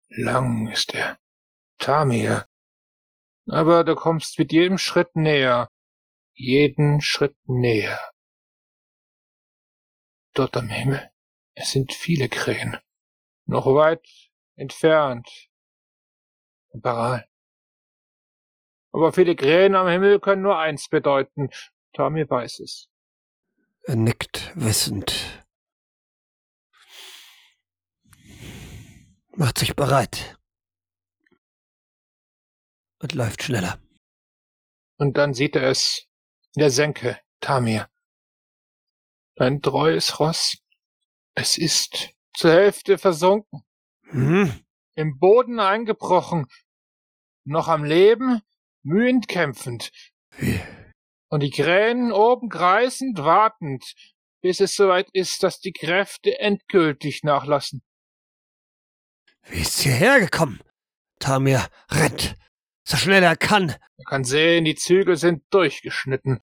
Lang 0.09 0.67
ist 0.69 0.93
er. 0.93 1.17
Tamir. 1.77 2.47
Aber 3.47 3.83
du 3.83 3.95
kommst 3.95 4.39
mit 4.39 4.51
jedem 4.51 4.77
Schritt 4.77 5.15
näher. 5.15 5.69
Jeden 6.33 7.01
Schritt 7.01 7.35
näher. 7.45 7.99
Dort 10.33 10.55
am 10.57 10.69
Himmel. 10.69 11.11
Es 11.53 11.71
sind 11.71 11.93
viele 11.93 12.29
Krähen. 12.29 12.77
Noch 13.45 13.65
weit 13.65 14.07
entfernt. 14.55 15.29
Baral. 16.73 17.27
Aber 18.91 19.11
viele 19.11 19.35
Krähen 19.35 19.75
am 19.75 19.87
Himmel 19.87 20.19
können 20.19 20.41
nur 20.41 20.57
eins 20.57 20.87
bedeuten. 20.89 21.49
Tamir 21.93 22.29
weiß 22.29 22.59
es. 22.59 22.89
Er 23.83 23.95
nickt 23.95 24.51
wissend. 24.55 25.32
Macht 29.35 29.57
sich 29.57 29.75
bereit. 29.75 30.37
Und 33.01 33.13
läuft 33.13 33.41
schneller. 33.41 33.79
Und 34.97 35.17
dann 35.17 35.33
sieht 35.33 35.55
er 35.55 35.63
es 35.63 36.07
in 36.55 36.59
der 36.59 36.69
Senke, 36.69 37.19
Tamir. 37.39 37.89
Dein 39.35 39.61
treues 39.63 40.19
Ross. 40.19 40.57
Es 41.33 41.57
ist 41.57 42.11
zur 42.35 42.51
Hälfte 42.51 42.99
versunken. 42.99 43.63
Hm? 44.09 44.53
Im 44.95 45.17
Boden 45.17 45.59
eingebrochen. 45.59 46.45
Noch 47.43 47.67
am 47.67 47.83
Leben, 47.83 48.41
mühend 48.83 49.27
kämpfend. 49.27 49.91
Wie? 50.37 50.61
Und 51.29 51.39
die 51.39 51.49
Krähen 51.49 52.11
oben 52.11 52.49
kreisend, 52.49 53.17
wartend, 53.17 53.95
bis 54.41 54.59
es 54.59 54.75
soweit 54.75 55.09
ist, 55.11 55.41
dass 55.41 55.59
die 55.59 55.73
Kräfte 55.73 56.39
endgültig 56.39 57.23
nachlassen. 57.23 57.81
Wie 59.47 59.61
ist 59.61 59.77
sie 59.77 59.91
hergekommen? 59.91 60.61
Tamir 61.19 61.67
rennt, 61.89 62.35
so 62.83 62.97
schnell 62.97 63.23
er 63.23 63.35
kann. 63.37 63.69
Er 63.69 64.05
kann 64.07 64.23
sehen, 64.23 64.65
die 64.65 64.75
Zügel 64.75 65.15
sind 65.15 65.43
durchgeschnitten. 65.51 66.39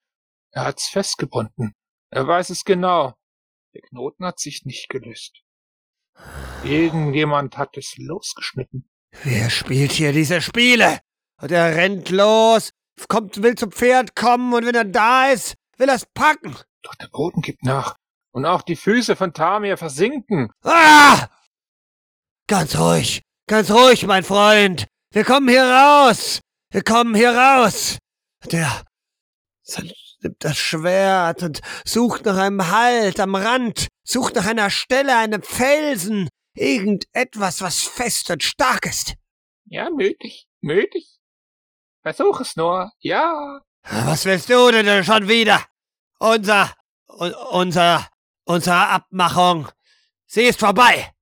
Er 0.53 0.65
hat's 0.65 0.89
festgebunden. 0.89 1.75
Er 2.11 2.27
weiß 2.27 2.51
es 2.51 2.65
genau. 2.65 3.15
Der 3.75 3.83
Knoten 3.83 4.25
hat 4.25 4.41
sich 4.41 4.65
nicht 4.65 4.89
gelöst. 4.89 5.43
Irgendjemand 6.65 7.57
hat 7.57 7.77
es 7.77 7.95
losgeschnitten. 7.97 8.91
Wer 9.23 9.51
spielt 9.51 9.93
hier 9.93 10.13
diese 10.13 10.41
Spiele? 10.41 11.01
Und 11.41 11.53
er 11.53 11.77
rennt 11.77 12.11
los, 12.11 12.73
kommt, 13.09 13.43
will 13.43 13.55
zum 13.55 13.73
Pferd 13.73 14.15
kommen 14.15 14.53
und 14.53 14.67
wenn 14.67 14.75
er 14.75 14.85
da 14.85 15.31
ist, 15.31 15.55
will 15.79 15.89
er's 15.89 16.07
packen. 16.07 16.57
Doch 16.83 16.95
der 16.97 17.09
Boden 17.09 17.43
gibt 17.43 17.63
nach. 17.63 17.97
Und 18.33 18.45
auch 18.45 18.63
die 18.63 18.77
Füße 18.77 19.17
von 19.17 19.33
Tamir 19.33 19.77
versinken. 19.77 20.51
Ah! 20.63 21.29
Ganz 22.51 22.77
ruhig, 22.77 23.23
ganz 23.47 23.71
ruhig, 23.71 24.05
mein 24.07 24.25
Freund. 24.25 24.89
Wir 25.13 25.23
kommen 25.23 25.49
hier 25.49 25.63
raus. 25.63 26.41
Wir 26.73 26.83
kommen 26.83 27.15
hier 27.15 27.31
raus. 27.33 27.99
Der 28.51 28.83
nimmt 30.21 30.45
das 30.45 30.59
Schwert 30.59 31.45
und 31.45 31.61
sucht 31.85 32.25
nach 32.25 32.37
einem 32.37 32.69
Halt 32.73 33.21
am 33.21 33.37
Rand, 33.37 33.87
sucht 34.03 34.35
nach 34.35 34.47
einer 34.47 34.69
Stelle, 34.69 35.17
einem 35.17 35.45
Felsen, 35.45 36.29
irgendetwas, 36.57 37.63
was 37.63 37.85
fest 37.85 38.33
und 38.33 38.43
stark 38.43 38.85
ist. 38.85 39.15
Ja, 39.67 39.89
mütig, 39.89 40.49
mütig. 40.61 41.21
Versuch 42.03 42.41
es 42.41 42.57
nur, 42.57 42.91
ja. 42.99 43.61
Was 43.85 44.25
willst 44.25 44.51
du 44.51 44.73
denn 44.73 45.05
schon 45.05 45.29
wieder? 45.29 45.65
Unser, 46.19 46.75
unser, 47.07 48.09
unsere 48.45 48.89
Abmachung. 48.89 49.69
Sie 50.27 50.43
ist 50.43 50.59
vorbei. 50.59 51.13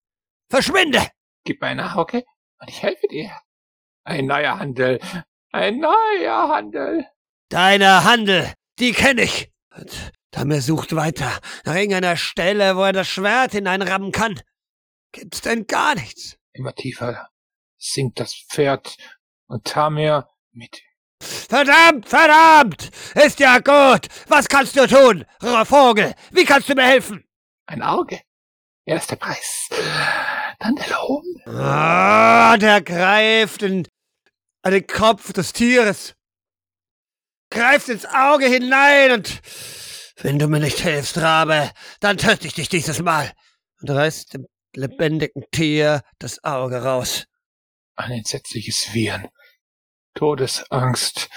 Verschwinde! 0.49 1.07
Gib 1.49 1.63
mir 1.63 1.69
eine 1.69 1.95
Hauke 1.95 2.27
und 2.61 2.69
ich 2.69 2.83
helfe 2.83 3.09
dir. 3.09 3.31
Ein 4.05 4.27
neuer 4.27 4.59
Handel. 4.59 5.01
Ein 5.51 5.79
neuer 5.79 6.49
Handel. 6.51 7.07
Deine 7.49 8.05
Handel, 8.05 8.53
die 8.79 8.93
kenne 8.93 9.23
ich. 9.23 9.51
Und 9.75 10.13
Tamir 10.31 10.61
sucht 10.61 10.95
weiter 10.95 11.41
nach 11.65 11.75
irgendeiner 11.75 12.19
Stelle, 12.19 12.77
wo 12.77 12.83
er 12.83 12.93
das 12.93 13.09
Schwert 13.09 13.53
hineinrammen 13.53 14.13
kann. 14.13 14.39
Gibt's 15.13 15.41
denn 15.41 15.67
gar 15.67 15.95
nichts? 15.95 16.37
Immer 16.53 16.75
tiefer 16.75 17.31
sinkt 17.79 18.21
das 18.21 18.35
Pferd 18.35 18.99
und 19.47 19.65
Tamir 19.65 20.29
mit. 20.53 20.83
Verdammt, 21.19 22.07
verdammt! 22.07 22.91
Ist 23.15 23.41
ja 23.41 23.57
gut! 23.61 24.07
Was 24.27 24.49
kannst 24.51 24.77
du 24.77 24.87
tun, 24.87 25.25
Vogel? 25.65 26.15
Wie 26.31 26.45
kannst 26.45 26.69
du 26.69 26.75
mir 26.75 26.85
helfen? 26.85 27.27
Ein 27.65 27.81
Auge. 27.81 28.21
Erster 28.85 29.17
Preis. 29.17 29.71
Dann 30.59 30.75
der 30.77 30.89
Lohn. 30.89 31.25
Ah, 31.47 32.57
der 32.57 32.83
greift 32.83 33.63
in, 33.63 33.87
an 34.63 34.73
den 34.73 34.87
Kopf 34.87 35.33
des 35.33 35.53
Tieres. 35.53 36.15
Greift 37.51 37.89
ins 37.89 38.05
Auge 38.05 38.47
hinein 38.47 39.13
und 39.13 39.41
wenn 40.17 40.39
du 40.39 40.49
mir 40.49 40.59
nicht 40.59 40.81
hilfst, 40.81 41.17
Rabe, 41.19 41.71
dann 42.01 42.19
töte 42.19 42.47
ich 42.49 42.55
dich 42.55 42.69
dieses 42.69 43.01
Mal 43.01 43.33
und 43.81 43.91
reißt 43.91 44.35
dem 44.35 44.47
lebendigen 44.75 45.45
Tier 45.53 46.03
das 46.19 46.43
Auge 46.43 46.83
raus. 46.83 47.27
Ein 47.95 48.13
entsetzliches 48.13 48.93
Wiehern. 48.93 49.29
Todesangst, 50.15 51.29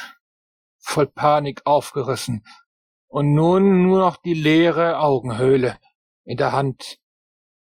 voll 0.80 1.08
Panik 1.08 1.62
aufgerissen 1.66 2.44
und 3.08 3.34
nun 3.34 3.84
nur 3.84 4.00
noch 4.00 4.18
die 4.18 4.34
leere 4.34 4.98
Augenhöhle 4.98 5.78
in 6.24 6.38
der 6.38 6.52
Hand 6.52 6.98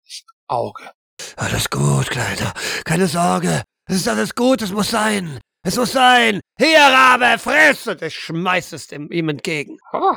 das 0.04 0.24
Auge. 0.48 0.92
Alles 1.36 1.70
gut, 1.70 2.10
Kleiner, 2.10 2.54
keine 2.86 3.08
Sorge, 3.08 3.64
es 3.86 3.98
ist 3.98 4.08
alles 4.08 4.36
gut, 4.36 4.62
es 4.62 4.72
muss 4.72 4.90
sein, 4.90 5.40
es 5.64 5.78
muss 5.78 5.92
sein. 5.92 6.42
Hier, 6.58 6.80
Rabe, 6.80 7.38
friss! 7.40 7.88
Und 7.88 8.02
ich 8.02 8.18
schmeiß 8.18 8.74
es 8.74 8.92
ihm 8.92 9.30
entgegen. 9.30 9.78
Oh, 9.94 10.16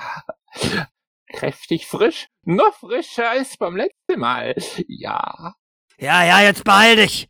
kräftig 1.32 1.86
frisch, 1.86 2.28
noch 2.44 2.74
frischer 2.78 3.30
als 3.30 3.56
beim 3.56 3.76
letzten 3.76 4.18
Mal. 4.18 4.54
Ja. 4.88 5.54
Ja, 5.98 6.24
ja, 6.24 6.40
jetzt 6.40 6.64
beeil 6.64 6.96
dich. 6.96 7.28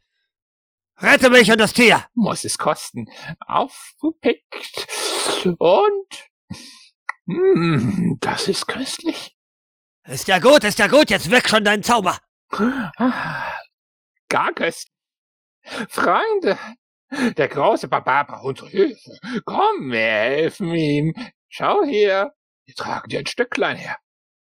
Rette 0.98 1.30
mich 1.30 1.50
und 1.50 1.59
das 1.59 1.72
Tier! 1.72 2.06
Muss 2.14 2.44
es 2.44 2.59
kosten. 2.59 3.06
Aufgepickt. 3.46 4.87
Und. 5.59 6.30
Mm, 7.24 8.16
das 8.20 8.48
ist 8.48 8.66
köstlich. 8.66 9.35
Ist 10.06 10.28
ja 10.28 10.38
gut, 10.38 10.64
ist 10.64 10.78
ja 10.78 10.88
gut, 10.88 11.11
jetzt 11.11 11.30
weg 11.30 11.48
schon 11.48 11.64
dein 11.64 11.83
Zauber. 11.83 12.18
Ah, 12.52 13.58
gar 14.28 14.52
köstlich. 14.52 14.92
Freunde, 15.88 16.58
Der 17.36 17.48
große 17.48 17.88
Barbar 17.88 18.26
braucht 18.26 18.44
unsere 18.44 18.68
Hilfe. 18.68 19.18
Komm, 19.44 19.90
wir 19.90 20.00
helfen 20.00 20.74
ihm. 20.74 21.14
Schau 21.48 21.82
hier. 21.84 22.32
Wir 22.64 22.74
tragen 22.74 23.08
dir 23.08 23.18
ein 23.20 23.26
Stücklein 23.26 23.76
her. 23.76 23.96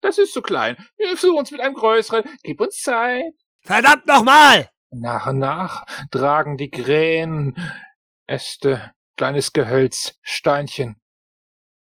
Das 0.01 0.17
ist 0.17 0.33
zu 0.33 0.41
klein. 0.41 0.77
Wir 0.97 1.07
versuchen 1.09 1.39
uns 1.39 1.51
mit 1.51 1.61
einem 1.61 1.75
größeren. 1.75 2.23
Gib 2.43 2.61
uns 2.61 2.77
Zeit. 2.81 3.33
Verdammt 3.61 4.05
nochmal! 4.05 4.69
Nach 4.91 5.27
und 5.27 5.39
nach 5.39 5.85
tragen 6.11 6.57
die 6.57 6.69
Krähen 6.69 7.55
Äste, 8.27 8.93
kleines 9.17 9.51
Gehölz, 9.51 10.17
Steinchen. 10.21 11.01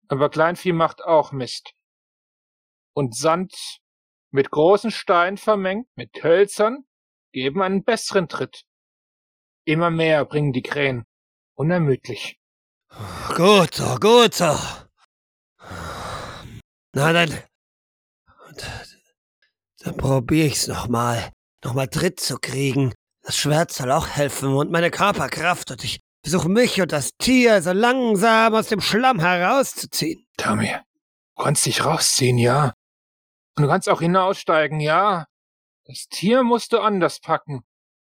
Aber 0.07 0.29
Kleinvieh 0.29 0.73
macht 0.73 1.03
auch 1.03 1.31
Mist. 1.31 1.73
Und 2.93 3.15
Sand 3.15 3.53
mit 4.35 4.51
großen 4.51 4.91
Steinen 4.91 5.37
vermengt, 5.37 5.87
mit 5.95 6.11
Hölzern, 6.21 6.83
geben 7.31 7.61
einen 7.61 7.83
besseren 7.83 8.27
Tritt. 8.27 8.65
Immer 9.65 9.89
mehr 9.89 10.25
bringen 10.25 10.53
die 10.53 10.61
Krähen, 10.61 11.05
unermüdlich. 11.55 12.37
Gut 13.35 13.73
so, 13.73 13.95
gut 13.95 14.33
so. 14.35 14.55
Na 16.93 17.13
dann, 17.13 17.37
dann 19.79 19.97
probier 19.97 20.45
ich's 20.45 20.67
nochmal. 20.67 21.31
Nochmal 21.63 21.87
Tritt 21.87 22.19
zu 22.19 22.37
kriegen. 22.37 22.93
Das 23.23 23.37
Schwert 23.37 23.71
soll 23.71 23.91
auch 23.91 24.07
helfen 24.07 24.53
und 24.53 24.69
meine 24.69 24.91
Körperkraft 24.91 25.71
und 25.71 25.83
ich 25.83 25.99
versuche 26.23 26.49
mich 26.49 26.79
und 26.81 26.91
das 26.91 27.11
Tier 27.17 27.61
so 27.61 27.71
langsam 27.71 28.53
aus 28.53 28.67
dem 28.67 28.81
Schlamm 28.81 29.19
herauszuziehen. 29.19 30.27
Tamir, 30.37 30.83
du 31.35 31.43
kannst 31.43 31.65
dich 31.65 31.83
rausziehen, 31.83 32.37
ja. 32.37 32.73
Und 33.55 33.63
du 33.63 33.69
kannst 33.69 33.87
auch 33.89 34.01
hinaussteigen, 34.01 34.79
ja. 34.79 35.27
Das 35.85 36.07
Tier 36.09 36.43
musst 36.43 36.73
du 36.73 36.79
anders 36.79 37.19
packen. 37.19 37.63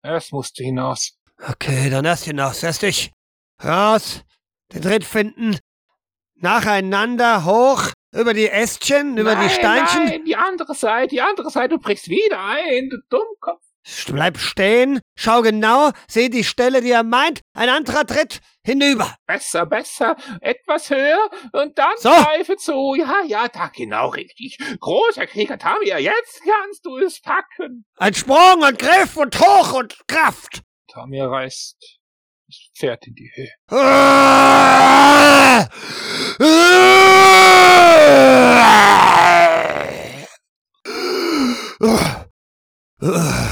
Erst 0.04 0.32
musst 0.32 0.58
du 0.58 0.64
hinaus. 0.64 1.18
Okay, 1.48 1.90
dann 1.90 2.06
erst 2.06 2.26
hinaus. 2.26 2.64
Erst 2.64 2.84
ich. 2.84 3.12
Raus. 3.64 4.24
Den 4.74 4.82
Tritt 4.82 5.04
finden. 5.04 5.58
Nacheinander 6.36 7.46
hoch. 7.46 7.92
Über 8.16 8.34
die 8.34 8.48
Ästchen, 8.48 9.18
über 9.18 9.36
nein, 9.36 9.48
die 9.48 9.54
Steinchen. 9.54 10.06
Nein, 10.06 10.26
die 10.26 10.36
andere 10.36 10.74
Seite, 10.74 11.10
die 11.10 11.22
andere 11.22 11.50
Seite. 11.50 11.76
Du 11.76 11.80
brichst 11.80 12.08
wieder 12.08 12.44
ein, 12.44 12.90
du 12.90 12.98
Dummkopf. 13.10 13.67
Bleib 14.08 14.38
stehen, 14.38 15.00
schau 15.18 15.42
genau, 15.42 15.92
seh 16.10 16.28
die 16.30 16.44
Stelle, 16.44 16.82
die 16.82 16.92
er 16.92 17.04
meint, 17.04 17.42
ein 17.54 17.70
anderer 17.70 18.06
Tritt 18.06 18.40
hinüber. 18.64 19.16
Besser, 19.26 19.66
besser, 19.66 20.18
etwas 20.42 20.90
höher 20.90 21.30
und 21.54 21.78
dann 21.78 21.96
So. 21.98 22.10
greife 22.10 22.58
zu. 22.58 22.96
Ja, 22.98 23.22
ja, 23.26 23.48
da 23.48 23.68
genau 23.74 24.10
richtig. 24.10 24.58
Großer 24.80 25.26
Krieger 25.28 25.58
Tamir, 25.58 26.00
jetzt 26.00 26.42
kannst 26.44 26.86
du 26.86 26.98
es 26.98 27.22
packen. 27.22 27.86
Ein 27.98 28.14
Sprung 28.14 28.62
und 28.62 28.78
Griff 28.78 29.16
und 29.16 29.40
Hoch 29.40 29.74
und 29.74 29.98
Kraft. 30.08 30.62
Tamir 30.92 31.28
reißt 31.30 31.78
das 32.48 32.70
Pferd 32.78 33.08
in 33.08 33.16
die 33.16 33.32
Höhe. 33.36 33.52
Ah! 33.70 35.68
Dein 43.00 43.47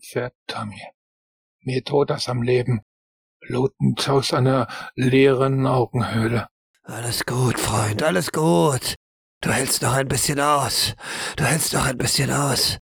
Pferd, 0.00 0.34
Tamir. 0.46 0.92
Mehr 1.60 1.82
tot 1.82 2.10
als 2.10 2.28
am 2.28 2.42
Leben. 2.42 2.82
Blutend 3.40 4.08
aus 4.08 4.32
einer 4.32 4.66
leeren 4.94 5.66
Augenhöhle. 5.66 6.48
Alles 6.82 7.24
gut, 7.24 7.58
Freund, 7.58 8.02
alles 8.02 8.32
gut. 8.32 8.94
Du 9.40 9.50
hältst 9.50 9.82
noch 9.82 9.92
ein 9.94 10.08
bisschen 10.08 10.40
aus. 10.40 10.94
Du 11.36 11.44
hältst 11.44 11.72
noch 11.72 11.86
ein 11.86 11.98
bisschen 11.98 12.30
aus. 12.30 12.78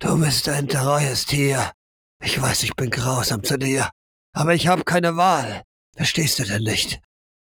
Du 0.00 0.18
bist 0.18 0.48
ein 0.48 0.68
treues 0.68 1.26
Tier. 1.26 1.72
Ich 2.22 2.40
weiß, 2.40 2.62
ich 2.64 2.74
bin 2.74 2.90
grausam 2.90 3.42
zu 3.42 3.58
dir. 3.58 3.90
Aber 4.32 4.54
ich 4.54 4.68
habe 4.68 4.84
keine 4.84 5.16
Wahl. 5.16 5.62
Verstehst 5.96 6.38
du 6.38 6.44
denn 6.44 6.62
nicht? 6.62 7.00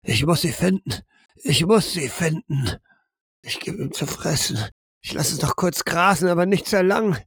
Ich 0.03 0.25
muss 0.25 0.41
sie 0.41 0.53
finden. 0.53 1.01
Ich 1.35 1.65
muss 1.65 1.93
sie 1.93 2.09
finden. 2.09 2.77
Ich 3.41 3.59
gebe 3.59 3.77
ihm 3.77 3.91
zu 3.91 4.05
fressen. 4.07 4.57
Ich 5.01 5.13
lasse 5.13 5.35
es 5.35 5.41
noch 5.41 5.55
kurz 5.55 5.83
grasen, 5.85 6.29
aber 6.29 6.45
nicht 6.45 6.67
sehr 6.67 6.83
lang. 6.83 7.21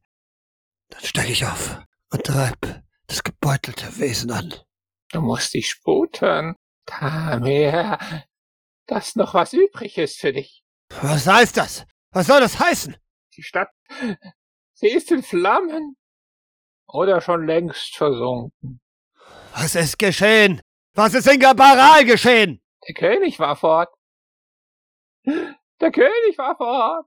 Dann 0.91 1.01
steig 1.03 1.29
ich 1.29 1.45
auf 1.45 1.81
und 2.11 2.23
treib 2.23 2.83
das 3.07 3.23
gebeutelte 3.23 3.97
Wesen 3.99 4.31
an. 4.31 4.53
Du 5.11 5.21
musst 5.21 5.53
dich 5.53 5.69
sputen. 5.69 6.55
Tamir, 6.85 7.99
dass 8.87 9.15
noch 9.15 9.33
was 9.33 9.53
übrig 9.53 9.97
ist 9.97 10.19
für 10.19 10.33
dich. 10.33 10.63
Was 11.01 11.27
heißt 11.27 11.57
das? 11.57 11.85
Was 12.11 12.27
soll 12.27 12.39
das 12.39 12.59
heißen? 12.59 12.95
Die 13.35 13.43
Stadt, 13.43 13.69
sie 14.73 14.87
ist 14.89 15.11
in 15.11 15.23
Flammen. 15.23 15.95
Oder 16.87 17.21
schon 17.21 17.45
längst 17.47 17.95
versunken. 17.95 18.81
Was 19.53 19.75
ist 19.75 19.97
geschehen? 19.97 20.61
Was 20.93 21.13
ist 21.13 21.27
in 21.27 21.39
Gabaral 21.39 22.03
geschehen? 22.03 22.61
Der 22.87 22.95
König 22.95 23.39
war 23.39 23.55
fort. 23.55 23.89
Der 25.25 25.91
König 25.91 26.37
war 26.37 26.57
fort. 26.57 27.05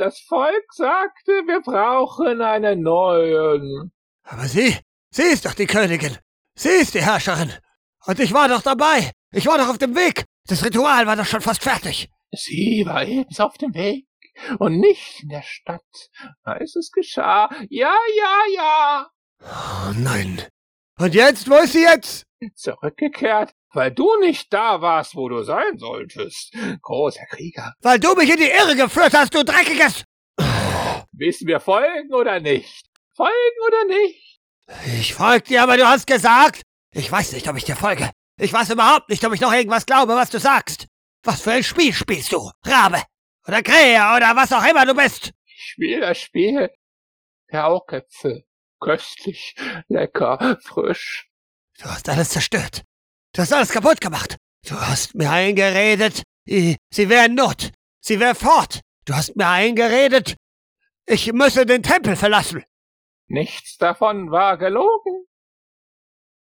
Das 0.00 0.18
Volk 0.18 0.72
sagte, 0.72 1.30
wir 1.44 1.60
brauchen 1.60 2.40
einen 2.40 2.80
neuen. 2.80 3.92
Aber 4.22 4.48
sie, 4.48 4.74
sie 5.10 5.24
ist 5.24 5.44
doch 5.44 5.52
die 5.52 5.66
Königin. 5.66 6.16
Sie 6.54 6.70
ist 6.70 6.94
die 6.94 7.02
Herrscherin. 7.02 7.52
Und 8.06 8.18
ich 8.18 8.32
war 8.32 8.48
doch 8.48 8.62
dabei. 8.62 9.12
Ich 9.30 9.46
war 9.46 9.58
doch 9.58 9.68
auf 9.68 9.76
dem 9.76 9.94
Weg. 9.94 10.24
Das 10.46 10.64
Ritual 10.64 11.06
war 11.06 11.16
doch 11.16 11.26
schon 11.26 11.42
fast 11.42 11.62
fertig. 11.62 12.08
Sie 12.32 12.82
war 12.86 13.04
ebenso 13.04 13.42
auf 13.42 13.58
dem 13.58 13.74
Weg 13.74 14.06
und 14.58 14.80
nicht 14.80 15.22
in 15.22 15.28
der 15.28 15.42
Stadt, 15.42 16.10
als 16.44 16.76
es 16.76 16.92
geschah. 16.92 17.50
Ja, 17.68 17.94
ja, 18.16 18.38
ja. 18.54 19.10
Oh 19.42 19.92
nein. 19.98 20.42
Und 20.98 21.14
jetzt, 21.14 21.50
wo 21.50 21.56
ist 21.56 21.74
sie 21.74 21.82
jetzt? 21.82 22.24
Zurückgekehrt, 22.54 23.52
weil 23.72 23.92
du 23.92 24.08
nicht 24.20 24.52
da 24.52 24.80
warst, 24.80 25.14
wo 25.14 25.28
du 25.28 25.42
sein 25.42 25.78
solltest. 25.78 26.54
Großer 26.82 27.24
Krieger. 27.26 27.74
Weil 27.80 27.98
du 27.98 28.14
mich 28.14 28.30
in 28.30 28.36
die 28.36 28.50
Irre 28.50 28.76
geführt 28.76 29.14
hast, 29.14 29.34
du 29.34 29.44
dreckiges... 29.44 30.04
Willst 31.12 31.42
du 31.42 31.44
mir 31.46 31.60
folgen 31.60 32.14
oder 32.14 32.40
nicht? 32.40 32.86
Folgen 33.14 33.32
oder 33.66 33.84
nicht? 33.84 34.40
Ich 34.98 35.14
folg 35.14 35.44
dir, 35.44 35.62
aber 35.62 35.76
du 35.76 35.86
hast 35.86 36.06
gesagt... 36.06 36.62
Ich 36.92 37.10
weiß 37.10 37.32
nicht, 37.32 37.48
ob 37.48 37.56
ich 37.56 37.64
dir 37.64 37.76
folge. 37.76 38.10
Ich 38.38 38.52
weiß 38.52 38.70
überhaupt 38.70 39.10
nicht, 39.10 39.24
ob 39.24 39.32
ich 39.32 39.40
noch 39.40 39.52
irgendwas 39.52 39.86
glaube, 39.86 40.14
was 40.14 40.30
du 40.30 40.40
sagst. 40.40 40.86
Was 41.22 41.42
für 41.42 41.52
ein 41.52 41.62
Spiel 41.62 41.92
spielst 41.92 42.32
du? 42.32 42.50
Rabe? 42.64 43.02
Oder 43.46 43.62
Krähe 43.62 44.00
oder 44.16 44.34
was 44.34 44.52
auch 44.52 44.64
immer 44.64 44.86
du 44.86 44.94
bist? 44.94 45.32
Ich 45.44 45.72
spiel 45.72 46.00
das 46.00 46.18
Spiel 46.18 46.70
der 47.52 47.66
Augäpfel. 47.66 48.44
Köstlich, 48.80 49.54
lecker, 49.88 50.58
frisch. 50.64 51.28
Du 51.78 51.84
hast 51.84 52.08
alles 52.08 52.30
zerstört. 52.30 52.82
Du 53.34 53.42
hast 53.42 53.52
alles 53.52 53.70
kaputt 53.70 54.00
gemacht. 54.00 54.36
Du 54.68 54.74
hast 54.78 55.14
mir 55.14 55.30
eingeredet, 55.30 56.22
i- 56.48 56.76
sie 56.92 57.08
wäre 57.08 57.26
in 57.26 57.34
Not. 57.34 57.70
Sie 58.00 58.18
wäre 58.20 58.34
fort. 58.34 58.80
Du 59.04 59.14
hast 59.14 59.36
mir 59.36 59.48
eingeredet, 59.48 60.36
ich 61.06 61.32
müsse 61.32 61.64
den 61.66 61.82
Tempel 61.82 62.16
verlassen. 62.16 62.64
Nichts 63.28 63.76
davon 63.76 64.30
war 64.30 64.58
gelogen. 64.58 65.26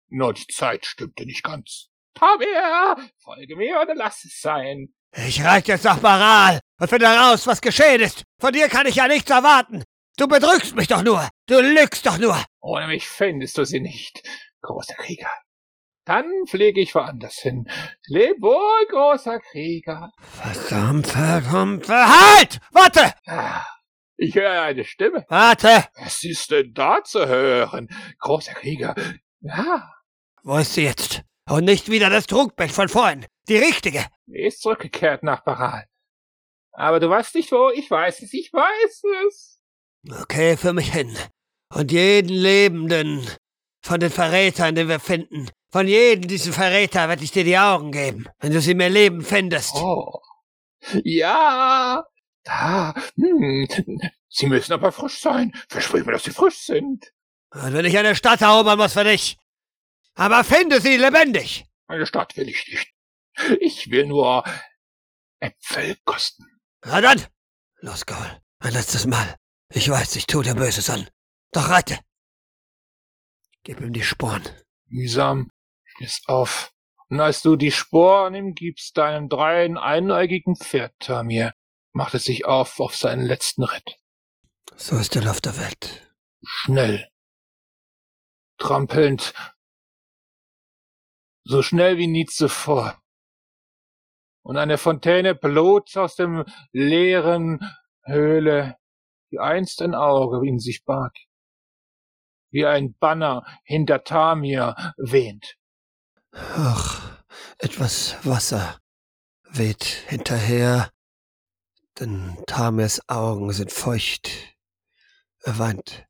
Nur 0.09 0.35
die 0.35 0.47
Zeit 0.47 0.87
stimmte 0.87 1.25
nicht 1.27 1.43
ganz. 1.43 1.89
Tabea, 2.15 2.97
folge 3.19 3.57
mir 3.57 3.81
oder 3.81 3.95
lass 3.95 4.25
es 4.25 4.41
sein. 4.41 4.95
Ich 5.27 5.43
reite 5.43 5.73
jetzt 5.73 5.85
nach 5.85 5.99
Baral 5.99 6.61
und 6.79 6.89
finde 6.89 7.09
heraus, 7.09 7.47
was 7.47 7.61
geschehen 7.61 8.01
ist. 8.01 8.23
Von 8.41 8.53
dir 8.53 8.69
kann 8.69 8.87
ich 8.87 8.97
ja 8.97 9.09
nichts 9.09 9.31
erwarten. 9.31 9.83
Du 10.17 10.29
betrügst 10.29 10.77
mich 10.77 10.87
doch 10.87 11.03
nur. 11.03 11.29
Du 11.47 11.61
lügst 11.61 12.07
doch 12.07 12.19
nur. 12.19 12.41
Ohne 12.61 12.87
mich 12.87 13.09
findest 13.09 13.59
du 13.59 13.65
sie 13.65 13.81
nicht, 13.81 14.23
großer 14.63 14.95
Krieger. 14.95 15.31
Dann 16.05 16.31
fliege 16.47 16.81
ich 16.81 16.95
woanders 16.95 17.37
hin. 17.37 17.67
Leb 18.07 18.41
wohl, 18.43 18.87
großer 18.91 19.41
Krieger. 19.41 20.13
Verdammt, 20.21 21.07
verdammt, 21.07 21.89
halt! 21.89 22.61
Warte! 22.73 23.15
Ah, 23.27 23.65
ich 24.17 24.35
höre 24.35 24.63
eine 24.63 24.85
Stimme. 24.85 25.25
Warte! 25.29 25.85
Was 25.97 26.23
ist 26.25 26.51
denn 26.51 26.75
da 26.75 27.03
zu 27.03 27.27
hören, 27.27 27.89
großer 28.19 28.53
Krieger? 28.53 28.95
Ja, 29.41 29.91
Wo 30.43 30.59
ist 30.59 30.75
sie 30.75 30.85
jetzt? 30.85 31.23
Und 31.49 31.65
nicht 31.65 31.91
wieder 31.91 32.11
das 32.11 32.27
Trugbild 32.27 32.71
von 32.71 32.89
vorhin. 32.89 33.27
Die 33.49 33.57
richtige. 33.57 34.07
sie 34.27 34.41
ist 34.43 34.61
zurückgekehrt 34.63 35.23
nach 35.23 35.43
Baral. 35.43 35.85
Aber 36.73 37.01
du 37.01 37.09
weißt 37.09 37.35
nicht 37.35 37.51
wo, 37.53 37.71
ich 37.71 37.91
weiß 37.91 38.23
es, 38.23 38.33
ich 38.35 38.53
weiß 38.53 39.03
es. 39.29 39.61
Okay, 40.23 40.57
für 40.57 40.73
mich 40.75 40.93
hin. 40.93 41.17
Und 41.73 41.93
jeden 41.93 42.31
Lebenden 42.35 43.27
von 43.83 44.01
den 44.01 44.11
Verrätern, 44.11 44.75
den 44.75 44.89
wir 44.89 45.01
finden, 45.01 45.51
von 45.75 45.89
jedem 45.89 46.29
diesen 46.29 46.53
Verräter 46.53 47.09
werde 47.09 47.25
ich 47.25 47.33
dir 47.33 47.43
die 47.43 47.59
Augen 47.59 47.91
geben, 47.91 48.29
wenn 48.39 48.53
du 48.53 48.61
sie 48.61 48.75
mir 48.75 48.89
leben 48.89 49.23
findest. 49.23 49.75
Oh. 49.75 50.21
Ja, 51.03 52.07
da. 52.45 52.95
Hm. 53.17 53.67
Sie 54.29 54.47
müssen 54.47 54.73
aber 54.73 54.93
frisch 54.93 55.19
sein. 55.21 55.53
Versprich 55.69 56.07
mir, 56.07 56.13
dass 56.13 56.23
sie 56.23 56.31
frisch 56.31 56.59
sind. 56.59 57.13
Und 57.51 57.73
wenn 57.73 57.85
ich 57.87 57.99
eine 57.99 58.15
Stadt 58.15 58.41
erobern 58.41 58.79
muss 58.79 58.93
für 58.93 59.03
dich. 59.03 59.37
Aber 60.15 60.45
finde 60.45 60.81
sie 60.81 60.97
lebendig. 60.97 61.65
Eine 61.89 62.07
Stadt 62.07 62.37
will 62.37 62.49
ich 62.49 62.65
nicht. 62.69 62.95
Ich 63.61 63.91
will 63.91 64.07
nur 64.07 64.45
Äpfel 65.41 65.97
kosten. 66.05 66.45
Na 66.85 67.01
dann. 67.01 67.21
Los, 67.81 68.07
Gaul. 68.07 68.41
Ein 68.61 68.75
letztes 68.75 69.07
Mal. 69.07 69.35
Ich 69.71 69.91
weiß, 69.91 70.15
ich 70.15 70.29
tu 70.29 70.41
dir 70.41 70.55
Böses 70.55 70.89
an. 70.89 71.09
Doch 71.51 71.69
reite. 71.69 71.99
Gib 73.65 73.81
ihm 73.81 73.93
die 73.93 74.05
Sporen. 74.05 74.45
Mühsam 74.87 75.51
stehst 75.95 76.29
auf. 76.29 76.73
Und 77.09 77.21
als 77.21 77.43
du 77.43 77.57
die 77.57 77.71
Sporen 77.71 78.35
ihm 78.35 78.55
gibst, 78.55 78.97
deinem 78.97 79.29
dreien 79.29 79.77
einäugigen 79.77 80.57
Pferd, 80.57 80.95
Tamir, 80.99 81.53
macht 81.93 82.15
es 82.15 82.25
sich 82.25 82.45
auf 82.45 82.81
auf 82.81 82.97
seinen 82.97 83.25
letzten 83.25 83.63
Ritt. 83.65 83.97
So 84.77 84.97
ist 84.97 85.15
der 85.15 85.23
Lauf 85.23 85.41
der 85.41 85.57
Welt. 85.59 86.13
Schnell. 86.43 87.09
Trampelnd. 88.59 89.35
So 91.45 91.63
schnell 91.63 91.99
wie 91.99 92.07
nie 92.07 92.25
zuvor. 92.25 93.01
Und 94.43 94.57
eine 94.57 94.79
Fontäne 94.79 95.35
Blut 95.35 95.97
aus 95.97 96.17
dem 96.17 96.45
leeren 96.73 97.61
Höhle, 98.05 98.77
die 99.31 99.39
einst 99.39 99.81
ein 99.83 99.95
Auge 99.95 100.47
in 100.47 100.59
sich 100.59 100.85
barg. 100.85 101.15
Wie 102.51 102.67
ein 102.67 102.95
Banner 102.99 103.45
hinter 103.65 104.05
Tamir 104.05 104.75
wehnt. 104.97 105.57
Ach, 106.37 107.01
etwas 107.59 108.17
Wasser 108.25 108.81
weht 109.51 109.85
hinterher, 109.85 110.91
denn 112.01 112.37
Tamirs 112.47 113.09
Augen 113.09 113.53
sind 113.53 113.73
feucht. 113.73 114.31
Er 115.43 115.59
weint 115.61 116.07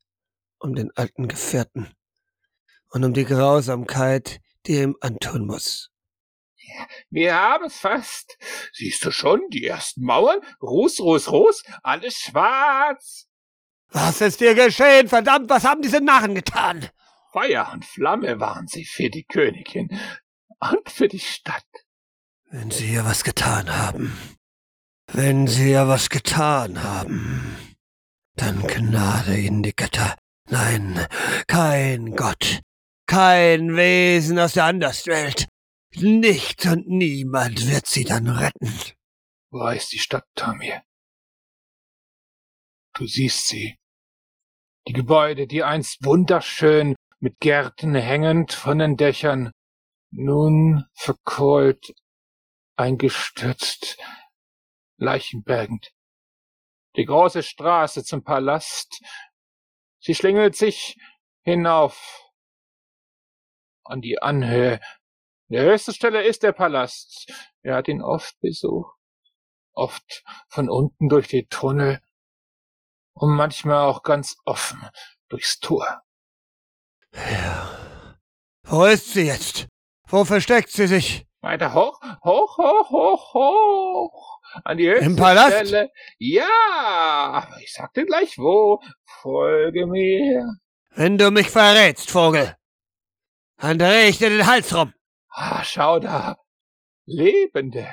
um 0.57 0.73
den 0.73 0.89
alten 0.95 1.27
Gefährten 1.27 1.93
und 2.89 3.03
um 3.03 3.13
die 3.13 3.25
Grausamkeit, 3.25 4.39
die 4.65 4.77
er 4.77 4.83
ihm 4.85 4.97
antun 4.99 5.45
muss. 5.45 5.91
Wir 7.11 7.35
haben 7.35 7.65
es 7.65 7.77
fast. 7.77 8.39
Siehst 8.73 9.05
du 9.05 9.11
schon, 9.11 9.41
die 9.51 9.67
ersten 9.67 10.03
Mauern? 10.03 10.39
Ruß, 10.59 11.01
Ruß, 11.01 11.31
Ruß, 11.31 11.63
alles 11.83 12.15
schwarz. 12.15 13.27
Was 13.89 14.21
ist 14.21 14.41
dir 14.41 14.55
geschehen? 14.55 15.07
Verdammt, 15.07 15.51
was 15.51 15.63
haben 15.63 15.83
diese 15.83 16.01
Narren 16.01 16.33
getan? 16.33 16.89
Feuer 17.35 17.69
und 17.73 17.83
Flamme 17.83 18.39
waren 18.39 18.65
sie 18.67 18.85
für 18.85 19.09
die 19.09 19.25
Königin 19.25 19.89
und 20.61 20.89
für 20.89 21.09
die 21.09 21.19
Stadt. 21.19 21.67
Wenn 22.45 22.71
sie 22.71 22.93
ihr 22.93 23.03
was 23.03 23.25
getan 23.25 23.75
haben, 23.75 24.17
wenn 25.11 25.45
sie 25.45 25.71
ihr 25.71 25.85
was 25.89 26.09
getan 26.09 26.81
haben, 26.81 27.57
dann 28.37 28.65
gnade 28.65 29.37
ihnen 29.37 29.63
die 29.63 29.75
Götter. 29.75 30.17
Nein, 30.49 31.05
kein 31.47 32.15
Gott, 32.15 32.61
kein 33.05 33.75
Wesen 33.75 34.39
aus 34.39 34.53
der 34.53 34.63
Anderswelt. 34.63 35.49
Nichts 35.93 36.65
und 36.67 36.87
niemand 36.87 37.67
wird 37.67 37.85
sie 37.85 38.05
dann 38.05 38.29
retten. 38.29 38.73
Wo 39.51 39.67
ist 39.67 39.91
die 39.91 39.99
Stadt, 39.99 40.25
Tamir? 40.35 40.83
Du 42.93 43.05
siehst 43.05 43.47
sie. 43.47 43.75
Die 44.87 44.93
Gebäude, 44.93 45.47
die 45.47 45.63
einst 45.63 46.05
wunderschön 46.05 46.95
mit 47.19 47.39
Gärten 47.39 47.95
hängend 47.95 48.53
von 48.53 48.79
den 48.79 48.97
Dächern, 48.97 49.51
nun 50.11 50.85
verkohlt, 50.93 51.93
eingestürzt, 52.75 53.97
leichenbergend. 54.97 55.91
Die 56.95 57.05
große 57.05 57.43
Straße 57.43 58.03
zum 58.03 58.23
Palast, 58.23 59.01
sie 59.99 60.15
schlingelt 60.15 60.55
sich 60.55 60.97
hinauf 61.41 62.23
an 63.83 64.01
die 64.01 64.21
Anhöhe. 64.21 64.79
Die 65.49 65.59
höchste 65.59 65.93
Stelle 65.93 66.23
ist 66.23 66.43
der 66.43 66.53
Palast. 66.53 67.31
Er 67.61 67.75
hat 67.75 67.87
ihn 67.87 68.01
oft 68.01 68.39
besucht, 68.39 68.97
oft 69.73 70.23
von 70.47 70.69
unten 70.69 71.09
durch 71.09 71.27
die 71.27 71.47
Tunnel 71.47 72.01
und 73.13 73.35
manchmal 73.35 73.85
auch 73.85 74.03
ganz 74.03 74.37
offen 74.45 74.87
durchs 75.29 75.59
Tor. 75.59 76.04
Ja. 77.15 77.77
Wo 78.63 78.85
ist 78.85 79.13
sie 79.13 79.23
jetzt? 79.27 79.67
Wo 80.07 80.25
versteckt 80.25 80.69
sie 80.71 80.87
sich? 80.87 81.25
Weiter 81.41 81.73
hoch, 81.73 81.99
hoch, 82.23 82.57
hoch, 82.57 82.89
hoch, 82.89 83.33
hoch. 83.33 84.39
An 84.63 84.77
die 84.77 84.87
höchste 84.87 85.05
Im 85.05 85.15
Palast? 85.15 85.67
Stelle. 85.67 85.91
Ja, 86.17 87.47
ich 87.61 87.73
sag 87.73 87.93
dir 87.93 88.05
gleich 88.05 88.37
wo. 88.37 88.81
Folge 89.21 89.85
mir. 89.85 90.55
Wenn 90.91 91.17
du 91.17 91.29
mich 91.31 91.49
verrätst, 91.49 92.09
Vogel, 92.09 92.55
dann 93.57 93.77
dreh 93.77 94.07
ich 94.07 94.17
dir 94.17 94.29
den 94.29 94.47
Hals 94.47 94.73
rum. 94.75 94.93
Ah, 95.29 95.63
schau 95.63 95.99
da. 95.99 96.37
Lebende. 97.05 97.87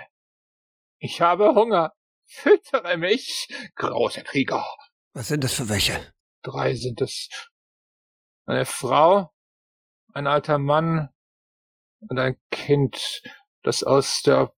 Ich 0.99 1.21
habe 1.21 1.55
Hunger. 1.55 1.93
Füttere 2.25 2.97
mich, 2.97 3.49
großer 3.75 4.23
Krieger. 4.23 4.65
Was 5.13 5.29
sind 5.29 5.45
das 5.45 5.53
für 5.53 5.69
welche? 5.69 6.13
Drei 6.43 6.75
sind 6.75 7.01
es. 7.03 7.29
Eine 8.47 8.67
Frau, 8.67 9.33
ein 10.13 10.27
alter 10.27 10.59
Mann 10.59 11.09
und 12.01 12.19
ein 12.19 12.41
Kind, 12.51 13.23
das 13.63 13.83
aus 13.83 14.23
der 14.23 14.53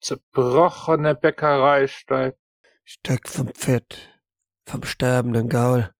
zerbrochenen 0.00 1.18
Bäckerei 1.18 1.88
steigt. 1.88 2.38
Steig 2.84 3.28
vom 3.28 3.48
Pferd, 3.48 4.22
vom 4.64 4.84
sterbenden 4.84 5.48
Gaul. 5.48 5.92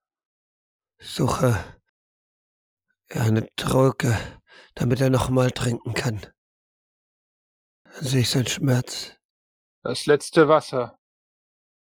Suche 0.99 1.79
eine 3.11 3.49
Trolke, 3.57 4.17
damit 4.75 5.01
er 5.01 5.11
noch 5.11 5.29
mal 5.29 5.51
trinken 5.51 5.95
kann. 5.95 6.21
Dann 7.85 8.05
sehe 8.05 8.21
ich 8.21 8.31
seinen 8.31 8.47
Schmerz. 8.47 9.17
Das 9.83 10.07
letzte 10.07 10.49
Wasser, 10.49 10.99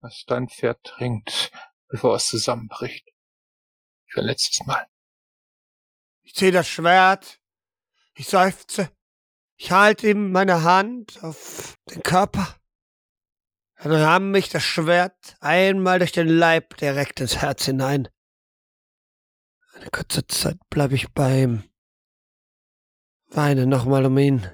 das 0.02 0.26
dein 0.28 0.50
Pferd 0.50 0.84
trinkt, 0.84 1.52
bevor 1.88 2.16
es 2.16 2.28
zusammenbricht. 2.28 3.08
Für 4.08 4.22
ein 4.22 4.28
letztes 4.28 4.66
Mal. 4.66 4.88
Ich 6.24 6.34
ziehe 6.36 6.52
das 6.52 6.68
Schwert. 6.68 7.40
Ich 8.16 8.28
seufze. 8.28 8.90
Ich 9.56 9.72
halte 9.72 10.10
ihm 10.10 10.32
meine 10.32 10.64
Hand 10.64 11.24
auf 11.24 11.78
den 11.90 12.04
Körper. 12.04 12.60
Dann 13.76 13.92
ramm 13.92 14.32
mich 14.32 14.50
das 14.50 14.64
Schwert 14.64 15.36
einmal 15.42 16.00
durch 16.00 16.14
den 16.14 16.28
Leib 16.28 16.78
direkt 16.78 17.20
ins 17.20 17.38
Herz 17.38 17.66
hinein. 17.66 18.08
Eine 19.74 19.90
kurze 19.90 20.26
Zeit 20.28 20.58
bleib 20.70 20.92
ich 20.94 21.12
bei 21.14 21.44
ihm. 21.44 21.64
Weine 23.28 23.68
nochmal 23.68 24.06
um 24.06 24.18
ihn. 24.18 24.48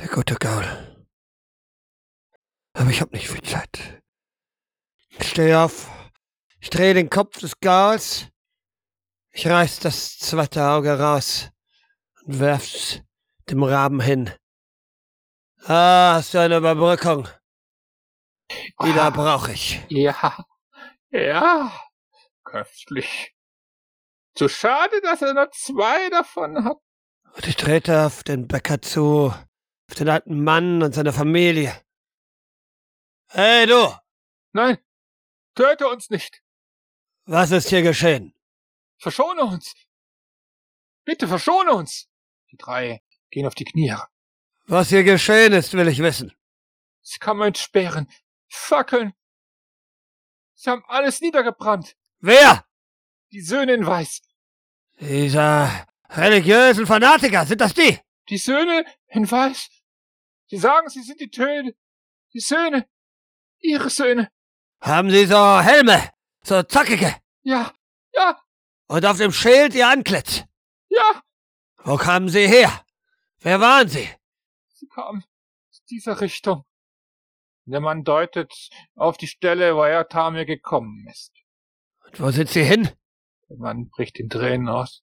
Der 0.00 0.08
gute 0.08 0.34
Gaul. 0.34 0.66
Aber 2.72 2.90
ich 2.90 3.00
hab 3.00 3.12
nicht 3.12 3.28
viel 3.28 3.42
Zeit. 3.42 4.02
Ich 5.10 5.28
steh 5.28 5.54
auf. 5.54 5.88
Ich 6.58 6.70
drehe 6.70 6.94
den 6.94 7.10
Kopf 7.10 7.38
des 7.38 7.60
Gauls. 7.60 8.31
Ich 9.32 9.46
reiß 9.46 9.80
das 9.80 10.18
zweite 10.18 10.62
Auge 10.64 10.98
raus 10.98 11.50
und 12.24 12.38
werf's 12.40 13.00
dem 13.48 13.62
Raben 13.62 14.00
hin. 14.00 14.30
Ah, 15.64 16.14
hast 16.14 16.34
du 16.34 16.38
eine 16.40 16.58
Überbrückung? 16.58 17.28
Die 18.50 18.92
da 18.92 19.06
Ah. 19.06 19.10
brauch 19.10 19.48
ich. 19.48 19.80
Ja, 19.88 20.44
ja, 21.10 21.72
köstlich. 22.44 23.34
Zu 24.34 24.48
schade, 24.48 25.00
dass 25.02 25.22
er 25.22 25.34
nur 25.34 25.50
zwei 25.52 26.10
davon 26.10 26.64
hat. 26.64 26.78
Und 27.34 27.46
ich 27.46 27.56
trete 27.56 28.04
auf 28.06 28.22
den 28.24 28.46
Bäcker 28.48 28.82
zu, 28.82 29.28
auf 29.88 29.94
den 29.96 30.08
alten 30.08 30.42
Mann 30.44 30.82
und 30.82 30.94
seine 30.94 31.12
Familie. 31.12 31.74
Hey 33.28 33.66
du, 33.66 33.94
Nein, 34.52 34.76
töte 35.54 35.88
uns 35.88 36.10
nicht. 36.10 36.42
was 37.24 37.50
ist 37.50 37.70
hier 37.70 37.80
geschehen? 37.82 38.34
Verschone 39.02 39.42
uns. 39.42 39.74
Bitte 41.04 41.26
verschone 41.26 41.72
uns. 41.72 42.08
Die 42.52 42.56
drei 42.56 43.02
gehen 43.30 43.46
auf 43.46 43.56
die 43.56 43.64
Knie. 43.64 43.96
Was 44.66 44.90
hier 44.90 45.02
geschehen 45.02 45.52
ist, 45.52 45.72
will 45.72 45.88
ich 45.88 45.98
wissen. 45.98 46.32
Sie 47.00 47.18
kamen 47.18 47.42
entsperren, 47.42 48.08
fackeln. 48.48 49.12
Sie 50.54 50.70
haben 50.70 50.84
alles 50.86 51.20
niedergebrannt. 51.20 51.96
Wer? 52.20 52.64
Die 53.32 53.40
Söhne 53.40 53.72
in 53.72 53.84
Weiß. 53.84 54.22
Dieser 55.00 55.88
religiösen 56.08 56.86
Fanatiker, 56.86 57.44
sind 57.44 57.60
das 57.60 57.74
die? 57.74 57.98
Die 58.28 58.38
Söhne 58.38 58.84
in 59.08 59.28
Weiß. 59.28 59.68
Sie 60.46 60.58
sagen, 60.58 60.88
sie 60.88 61.02
sind 61.02 61.20
die 61.20 61.30
Töne. 61.30 61.74
Die 62.32 62.40
Söhne. 62.40 62.88
Ihre 63.58 63.90
Söhne. 63.90 64.30
Haben 64.80 65.10
sie 65.10 65.26
so 65.26 65.60
Helme, 65.60 66.12
so 66.44 66.62
zackige 66.62 67.16
Ja, 67.42 67.72
ja, 68.12 68.40
und 68.88 69.06
auf 69.06 69.18
dem 69.18 69.32
Schild 69.32 69.74
ihr 69.74 69.88
Antlitz? 69.88 70.44
ja. 70.88 71.22
Wo 71.84 71.96
kamen 71.96 72.28
sie 72.28 72.46
her? 72.46 72.84
Wer 73.40 73.60
waren 73.60 73.88
sie? 73.88 74.08
Sie 74.74 74.86
kamen 74.86 75.24
aus 75.70 75.82
dieser 75.90 76.20
Richtung. 76.20 76.64
Der 77.64 77.80
Mann 77.80 78.04
deutet 78.04 78.52
auf 78.94 79.16
die 79.16 79.26
Stelle, 79.26 79.74
wo 79.74 79.82
er 79.82 80.08
Tamir 80.08 80.44
gekommen 80.44 81.06
ist. 81.10 81.32
Und 82.04 82.20
wo 82.20 82.30
sind 82.30 82.50
sie 82.50 82.62
hin? 82.64 82.88
Der 83.48 83.56
Mann 83.56 83.88
bricht 83.88 84.18
in 84.20 84.28
Tränen 84.28 84.68
aus. 84.68 85.02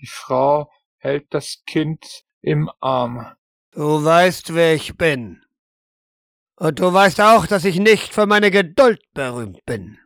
Die 0.00 0.06
Frau 0.06 0.70
hält 0.98 1.32
das 1.32 1.62
Kind 1.66 2.24
im 2.40 2.70
Arm. 2.80 3.32
Du 3.70 4.04
weißt, 4.04 4.54
wer 4.54 4.74
ich 4.74 4.96
bin. 4.96 5.44
Und 6.56 6.80
du 6.80 6.92
weißt 6.92 7.20
auch, 7.20 7.46
dass 7.46 7.64
ich 7.64 7.78
nicht 7.78 8.12
für 8.12 8.26
meine 8.26 8.50
Geduld 8.50 9.00
berühmt 9.14 9.64
bin. 9.64 9.98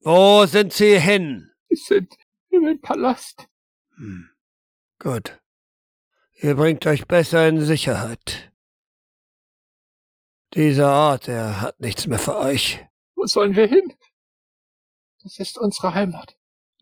Wo 0.00 0.46
sind 0.46 0.72
sie 0.72 1.00
hin? 1.00 1.50
Sie 1.68 1.76
sind 1.76 2.16
in 2.50 2.64
den 2.64 2.80
Palast. 2.80 3.48
Hm. 3.96 4.30
Gut. 4.98 5.40
Ihr 6.34 6.54
bringt 6.56 6.86
euch 6.86 7.06
besser 7.06 7.48
in 7.48 7.60
Sicherheit. 7.60 8.52
Dieser 10.54 10.92
Ort, 10.92 11.28
er 11.28 11.60
hat 11.60 11.80
nichts 11.80 12.06
mehr 12.06 12.18
für 12.18 12.36
euch. 12.36 12.84
Wo 13.16 13.26
sollen 13.26 13.56
wir 13.56 13.66
hin? 13.66 13.92
Das 15.22 15.38
ist 15.38 15.58
unsere 15.58 15.94
Heimat. 15.94 16.36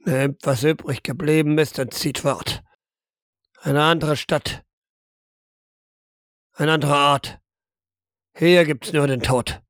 Nehmt, 0.04 0.44
was 0.44 0.64
übrig 0.64 1.02
geblieben 1.02 1.56
ist 1.58 1.78
und 1.78 1.94
zieht 1.94 2.18
fort. 2.18 2.62
Eine 3.60 3.82
andere 3.84 4.16
Stadt. 4.16 4.64
Ein 6.54 6.68
anderer 6.68 7.12
Ort. 7.12 7.40
Hier 8.34 8.64
gibt's 8.64 8.92
nur 8.92 9.06
den 9.06 9.22
Tod. 9.22 9.62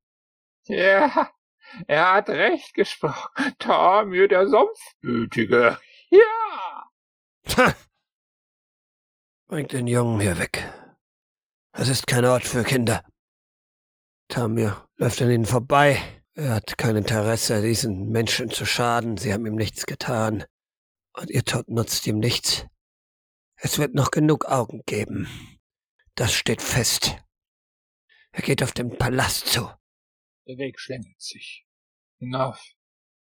Ja, 0.64 1.32
er 1.86 2.12
hat 2.12 2.28
recht 2.28 2.74
gesprochen. 2.74 3.54
Tamir 3.58 4.28
der 4.28 4.48
Sumpfbütige. 4.48 5.78
Ja! 6.10 7.74
Bringt 9.46 9.72
den 9.72 9.86
Jungen 9.86 10.20
hier 10.20 10.38
weg. 10.38 10.72
Es 11.72 11.88
ist 11.88 12.06
kein 12.06 12.24
Ort 12.24 12.44
für 12.44 12.64
Kinder. 12.64 13.04
Tamir 14.28 14.88
läuft 14.96 15.20
an 15.22 15.30
ihnen 15.30 15.46
vorbei. 15.46 16.00
Er 16.34 16.54
hat 16.54 16.78
kein 16.78 16.96
Interesse, 16.96 17.60
diesen 17.60 18.10
Menschen 18.10 18.50
zu 18.50 18.64
schaden. 18.64 19.18
Sie 19.18 19.32
haben 19.32 19.44
ihm 19.46 19.56
nichts 19.56 19.84
getan. 19.84 20.44
Und 21.14 21.30
ihr 21.30 21.44
Tod 21.44 21.68
nutzt 21.68 22.06
ihm 22.06 22.18
nichts. 22.18 22.66
Es 23.56 23.78
wird 23.78 23.94
noch 23.94 24.10
genug 24.10 24.46
Augen 24.46 24.82
geben. 24.86 25.28
Das 26.14 26.32
steht 26.32 26.62
fest. 26.62 27.16
Er 28.32 28.42
geht 28.42 28.62
auf 28.62 28.72
den 28.72 28.96
Palast 28.96 29.48
zu. 29.48 29.70
Der 30.47 30.59
Weg 30.59 30.80
schlängelt 30.80 31.20
sich. 31.20 31.64
Hinauf. 32.18 32.61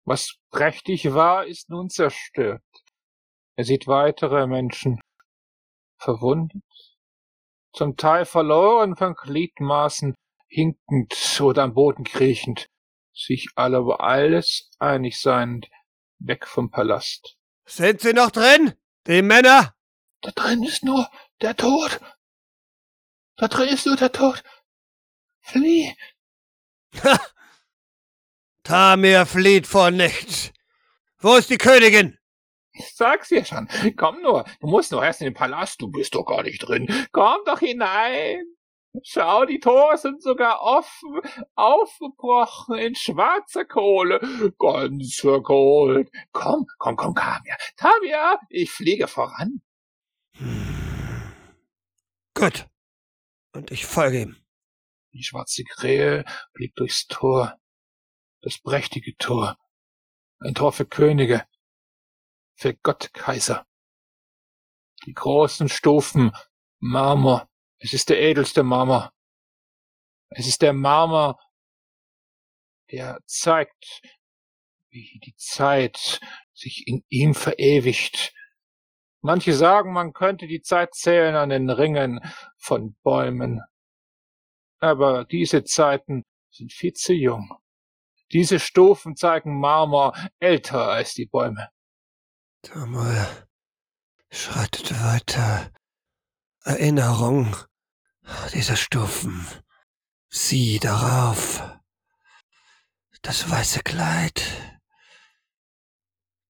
Was 0.05 0.39
prächtig 0.51 1.13
war, 1.13 1.47
ist 1.47 1.69
nun 1.69 1.91
zerstört. 1.91 2.63
Er 3.57 3.65
sieht 3.65 3.87
weitere 3.87 4.47
Menschen. 4.47 5.01
Verwundet. 5.99 6.63
Zum 7.73 7.97
Teil 7.97 8.25
verloren 8.25 8.97
von 8.97 9.15
Gliedmaßen, 9.15 10.15
hinkend 10.49 11.41
oder 11.41 11.65
am 11.65 11.75
Boden 11.75 12.05
kriechend. 12.05 12.69
Sich 13.13 13.49
alle 13.55 13.79
über 13.79 14.01
alles 14.01 14.71
einig 14.79 15.21
seiend, 15.21 15.69
weg 16.19 16.47
vom 16.47 16.71
Palast. 16.71 17.37
Sind 17.67 18.01
Sie 18.01 18.13
noch 18.13 18.31
drin? 18.31 18.75
Die 19.07 19.23
Männer? 19.23 19.75
Da 20.23 20.31
drin 20.31 20.63
ist 20.63 20.85
nur 20.85 21.09
der 21.41 21.57
Tod. 21.57 22.01
Da 23.37 23.49
drin 23.49 23.69
ist 23.69 23.87
nur 23.87 23.97
der 23.97 24.13
Tod. 24.13 24.43
Flieh! 25.41 25.95
Tamir 28.62 29.26
flieht 29.26 29.66
vor 29.66 29.91
nichts. 29.91 30.53
Wo 31.18 31.34
ist 31.36 31.51
die 31.51 31.59
Königin? 31.59 32.18
Ich 32.72 32.95
sag's 32.95 33.28
dir 33.28 33.45
schon. 33.45 33.68
Komm 33.97 34.22
nur. 34.22 34.45
Du 34.61 34.66
musst 34.66 34.93
doch 34.93 35.03
erst 35.03 35.20
in 35.20 35.26
den 35.26 35.34
Palast. 35.34 35.80
Du 35.82 35.88
bist 35.88 36.14
doch 36.14 36.24
gar 36.24 36.43
nicht 36.43 36.61
drin. 36.61 36.86
Komm 37.12 37.38
doch 37.45 37.59
hinein. 37.59 38.45
Schau, 39.03 39.45
die 39.45 39.61
Tore 39.61 39.97
sind 39.99 40.20
sogar 40.20 40.62
offen, 40.62 41.20
aufgebrochen 41.55 42.76
in 42.76 42.97
schwarzer 42.97 43.64
Kohle, 43.64 44.20
ganz 44.59 45.14
verkohlt. 45.14 46.11
Komm, 46.32 46.66
komm, 46.78 46.97
komm, 46.97 47.14
Tamia. 47.14 47.57
Tamia, 47.76 48.41
ich 48.49 48.70
fliege 48.70 49.07
voran. 49.07 49.62
Hm. 50.38 51.32
Gut. 52.34 52.66
Und 53.53 53.70
ich 53.70 53.86
folge 53.86 54.22
ihm. 54.22 54.39
Die 55.13 55.25
schwarze 55.25 55.65
Krähe 55.65 56.25
blieb 56.53 56.75
durchs 56.77 57.07
Tor. 57.07 57.59
Das 58.43 58.59
prächtige 58.59 59.17
Tor. 59.17 59.59
Ein 60.39 60.55
Tor 60.55 60.73
für 60.73 60.87
Könige. 60.87 61.47
Für 62.55 62.75
Gott 62.75 63.13
Kaiser. 63.13 63.67
Die 65.07 65.13
großen 65.13 65.69
Stufen, 65.69 66.33
Marmor. 66.79 67.49
Es 67.79 67.93
ist 67.93 68.09
der 68.09 68.21
edelste 68.21 68.63
Marmor. 68.63 69.13
Es 70.29 70.47
ist 70.47 70.63
der 70.63 70.73
Marmor, 70.73 71.41
der 72.93 73.19
zeigt, 73.27 74.03
wie 74.91 75.21
die 75.25 75.35
Zeit 75.37 76.21
sich 76.53 76.87
in 76.87 77.05
ihm 77.09 77.35
verewigt. 77.35 78.33
Manche 79.23 79.55
sagen, 79.55 79.93
man 79.93 80.13
könnte 80.13 80.47
die 80.47 80.63
Zeit 80.63 80.95
zählen 80.95 81.35
an 81.35 81.49
den 81.49 81.69
Ringen 81.69 82.21
von 82.59 82.95
Bäumen 83.03 83.61
aber 84.81 85.24
diese 85.24 85.64
Zeiten 85.64 86.24
sind 86.51 86.72
viel 86.72 86.93
zu 86.95 87.12
jung. 87.12 87.55
Diese 88.33 88.59
Stufen 88.59 89.16
zeigen 89.16 89.59
Marmor 89.59 90.14
älter 90.39 90.89
als 90.89 91.14
die 91.14 91.26
Bäume. 91.26 91.70
Samuel 92.64 93.26
schreitet 94.31 94.93
weiter. 95.03 95.70
Erinnerung 96.64 97.57
dieser 98.53 98.76
Stufen. 98.76 99.47
Sie 100.28 100.78
darauf. 100.78 101.62
Das 103.22 103.51
weiße 103.51 103.81
Kleid. 103.83 104.81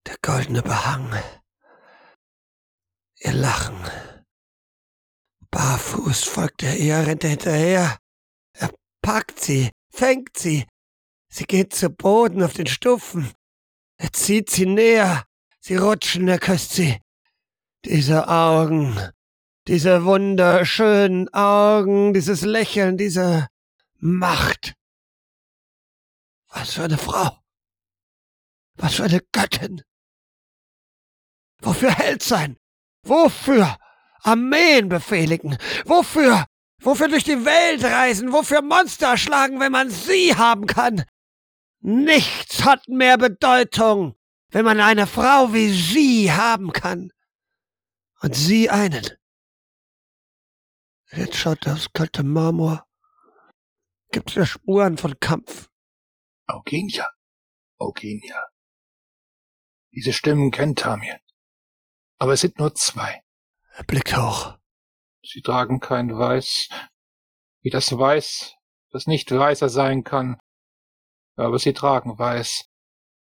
Der 0.06 0.16
goldene 0.22 0.62
Behang. 0.62 1.12
Ihr 3.16 3.32
Lachen. 3.32 3.80
Barfuß 5.50 6.24
folgt 6.24 6.62
er 6.62 6.76
ihr, 6.76 6.96
er 6.96 7.04
hinterher 7.04 7.99
packt 9.02 9.40
sie, 9.40 9.70
fängt 9.90 10.36
sie. 10.36 10.66
Sie 11.28 11.44
geht 11.44 11.74
zu 11.74 11.90
Boden 11.90 12.42
auf 12.42 12.54
den 12.54 12.66
Stufen. 12.66 13.30
Er 13.96 14.12
zieht 14.12 14.50
sie 14.50 14.66
näher. 14.66 15.24
Sie 15.60 15.76
rutschen, 15.76 16.26
er 16.28 16.38
küsst 16.38 16.72
sie. 16.72 17.00
Diese 17.84 18.28
Augen, 18.28 18.98
diese 19.68 20.04
wunderschönen 20.04 21.32
Augen, 21.32 22.14
dieses 22.14 22.42
Lächeln, 22.42 22.96
diese 22.96 23.48
Macht. 23.98 24.74
Was 26.48 26.74
für 26.74 26.84
eine 26.84 26.98
Frau. 26.98 27.38
Was 28.74 28.94
für 28.94 29.04
eine 29.04 29.20
Göttin. 29.32 29.82
Wofür 31.60 31.90
Held 31.90 32.22
sein? 32.22 32.56
Wofür 33.02 33.76
Armeen 34.22 34.88
befehligen? 34.88 35.58
Wofür 35.84 36.46
Wofür 36.80 37.08
durch 37.08 37.24
die 37.24 37.44
Welt 37.44 37.84
reisen? 37.84 38.32
Wofür 38.32 38.62
Monster 38.62 39.16
schlagen, 39.16 39.60
wenn 39.60 39.72
man 39.72 39.90
sie 39.90 40.34
haben 40.34 40.66
kann? 40.66 41.04
Nichts 41.80 42.64
hat 42.64 42.88
mehr 42.88 43.18
Bedeutung, 43.18 44.16
wenn 44.48 44.64
man 44.64 44.80
eine 44.80 45.06
Frau 45.06 45.52
wie 45.52 45.70
sie 45.70 46.32
haben 46.32 46.72
kann. 46.72 47.10
Und 48.22 48.34
sie 48.34 48.68
einen. 48.68 49.06
Jetzt 51.12 51.36
schaut 51.36 51.66
das 51.66 51.92
kalte 51.92 52.22
Marmor. 52.22 52.86
Gibt 54.12 54.36
es 54.36 54.48
Spuren 54.48 54.96
von 54.96 55.18
Kampf? 55.20 55.68
Eugenia. 56.48 57.08
Eugenia. 57.78 58.48
Diese 59.92 60.12
Stimmen 60.12 60.50
kennt 60.50 60.78
Tamir. 60.78 61.18
Aber 62.18 62.34
es 62.34 62.40
sind 62.40 62.58
nur 62.58 62.74
zwei. 62.74 63.22
Er 63.72 63.84
blickt 63.84 64.16
hoch. 64.16 64.59
Sie 65.22 65.42
tragen 65.42 65.80
kein 65.80 66.16
Weiß, 66.16 66.68
wie 67.62 67.70
das 67.70 67.96
Weiß, 67.96 68.54
das 68.90 69.06
nicht 69.06 69.30
weißer 69.30 69.68
sein 69.68 70.04
kann. 70.04 70.40
Aber 71.36 71.58
sie 71.58 71.72
tragen 71.72 72.18
Weiß. 72.18 72.66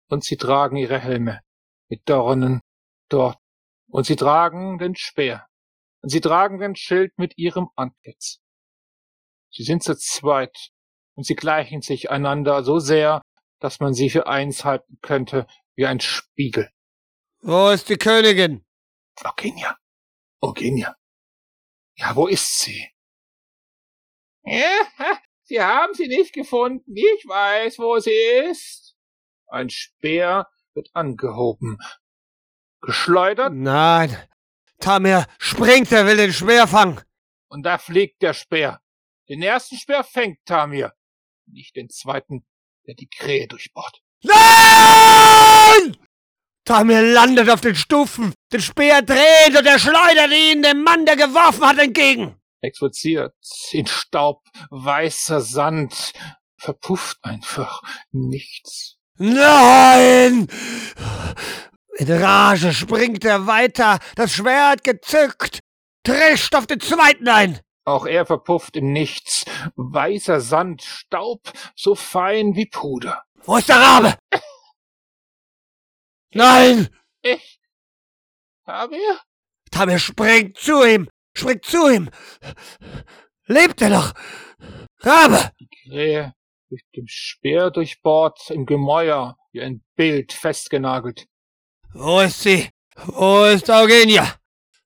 Und 0.09 0.25
sie 0.25 0.37
tragen 0.37 0.77
ihre 0.77 0.99
Helme 0.99 1.41
mit 1.89 2.09
Dornen 2.09 2.61
dort. 3.09 3.39
Und 3.89 4.07
sie 4.07 4.17
tragen 4.17 4.79
den 4.79 4.95
Speer. 4.95 5.47
Und 6.03 6.11
sie 6.11 6.21
tragen 6.21 6.59
den 6.59 6.77
Schild 6.77 7.19
mit 7.19 7.37
ihrem 7.37 7.69
Antlitz. 7.75 8.41
Sie 9.51 9.65
sind 9.65 9.83
zu 9.83 9.97
zweit 9.97 10.71
und 11.15 11.25
sie 11.25 11.35
gleichen 11.35 11.83
sich 11.83 12.11
einander 12.11 12.63
so 12.63 12.79
sehr, 12.79 13.23
dass 13.61 13.81
man 13.81 13.95
sie 13.95 14.11
für 14.11 14.27
eins 14.27 14.65
halten 14.65 14.99
könnte 15.03 15.47
wie 15.75 15.87
ein 15.87 16.01
Spiegel. 16.01 16.71
Wo 17.41 17.71
ist 17.71 17.89
die 17.89 17.97
Königin? 17.97 18.65
Eugenia. 19.25 19.77
Eugenia. 20.41 20.97
Ja, 21.99 22.15
wo 22.15 22.27
ist 22.27 22.61
sie? 22.61 22.89
Ja, 24.45 25.21
Sie 25.49 25.63
haben 25.63 25.95
sie 25.95 26.09
nicht 26.09 26.35
gefunden. 26.35 26.95
Ich 26.95 27.25
weiß, 27.27 27.79
wo 27.79 27.99
sie 27.99 28.11
ist. 28.51 28.95
Ein 29.47 29.71
Speer 29.71 30.47
wird 30.75 30.91
angehoben. 30.93 31.79
Geschleudert? 32.83 33.55
Nein. 33.55 34.15
Tamir 34.79 35.27
springt, 35.39 35.91
er 35.91 36.07
will 36.07 36.19
den 36.19 36.35
Speer 36.35 36.69
fangen. 36.69 37.01
Und 37.49 37.63
da 37.63 37.79
fliegt 37.79 38.21
der 38.21 38.35
Speer. 38.35 38.83
Den 39.31 39.41
ersten 39.41 39.77
Speer 39.79 40.05
fängt 40.05 40.45
Tamir. 40.45 40.93
Nicht 41.47 41.77
den 41.77 41.89
zweiten, 41.89 42.47
der 42.87 42.95
die 42.95 43.09
Krähe 43.09 43.49
durchbohrt. 43.49 44.03
Nein! 44.23 45.97
Tamir 46.69 47.01
landet 47.01 47.49
auf 47.49 47.63
den 47.63 47.75
Stufen, 47.75 48.35
den 48.53 48.61
Speer 48.61 49.01
dreht 49.01 49.59
und 49.59 49.65
er 49.65 49.79
schleudert 49.79 50.31
ihn 50.31 50.61
dem 50.61 50.83
Mann, 50.83 51.07
der 51.07 51.17
geworfen 51.17 51.67
hat, 51.67 51.79
entgegen. 51.79 52.37
Exorziert 52.61 53.33
in 53.73 53.87
Staub, 53.87 54.43
weißer 54.69 55.41
Sand, 55.41 56.13
verpufft 56.59 57.17
einfach 57.23 57.81
nichts. 58.11 58.99
Nein! 59.17 60.47
In 61.97 62.13
Rage 62.13 62.75
springt 62.75 63.25
er 63.25 63.47
weiter, 63.47 63.99
das 64.15 64.35
Schwert 64.35 64.85
gezückt, 64.85 65.61
trischt 66.05 66.55
auf 66.55 66.67
den 66.67 66.81
zweiten 66.81 67.29
ein. 67.29 67.59
Auch 67.87 68.05
er 68.05 68.27
verpufft 68.27 68.77
im 68.77 68.93
Nichts. 68.93 69.47
Weißer 69.77 70.43
Sand, 70.43 70.83
Staub, 70.83 71.51
so 71.75 71.95
fein 71.95 72.55
wie 72.57 72.67
Puder. 72.67 73.23
Wo 73.45 73.57
ist 73.57 73.71
der 73.71 73.81
Rabe? 73.81 74.19
Nein! 76.35 76.89
Ich? 77.23 77.61
Tamir? 78.65 79.21
Tamir 79.71 79.99
springt 79.99 80.57
zu 80.59 80.85
ihm, 80.85 81.09
springt 81.35 81.65
zu 81.65 81.89
ihm. 81.89 82.11
Lebt 83.47 83.81
er 83.83 83.89
noch? 83.91 84.13
Rabe! 85.01 85.53
Die 85.59 85.69
Krähe 85.69 86.35
durch 86.69 86.83
dem 86.95 87.07
Speer 87.07 87.71
durchbohrt, 87.71 88.51
im 88.51 88.67
Gemäuer, 88.67 89.39
wie 89.53 89.63
ein 89.63 89.83
Bild 89.97 90.33
festgenagelt. 90.35 91.27
Wo 91.95 92.21
ist 92.21 92.43
sie? 92.43 92.69
Wo 93.07 93.45
ist 93.45 93.71
Eugenia? 93.71 94.35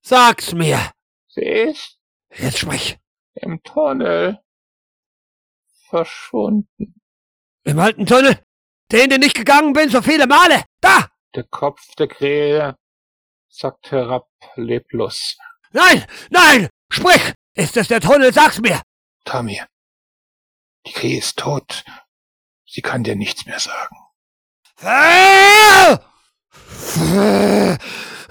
Sag's 0.02 0.52
mir! 0.52 0.92
Sie 1.28 1.40
ist 1.42 1.98
Jetzt 2.36 2.58
sprich. 2.58 2.98
im 3.34 3.62
Tunnel 3.62 4.38
verschwunden. 5.88 7.00
Im 7.64 7.78
alten 7.78 8.06
Tunnel, 8.06 8.38
den 8.92 9.10
du 9.10 9.18
nicht 9.18 9.34
gegangen 9.36 9.72
bin, 9.72 9.88
so 9.88 10.02
viele 10.02 10.26
Male. 10.26 10.64
Da! 10.80 11.08
Der 11.34 11.44
Kopf 11.44 11.94
der 11.96 12.08
Krähe 12.08 12.76
sackt 13.48 13.90
herab, 13.90 14.28
leblos. 14.56 15.36
Nein, 15.70 16.04
nein! 16.30 16.68
Sprich! 16.90 17.32
Ist 17.54 17.76
es 17.76 17.88
der 17.88 18.00
Tunnel? 18.00 18.32
Sag's 18.32 18.60
mir! 18.60 18.82
Tamir, 19.24 19.66
die 20.86 20.92
Krähe 20.92 21.18
ist 21.18 21.38
tot. 21.38 21.84
Sie 22.66 22.82
kann 22.82 23.04
dir 23.04 23.16
nichts 23.16 23.46
mehr 23.46 23.60
sagen. 23.60 23.96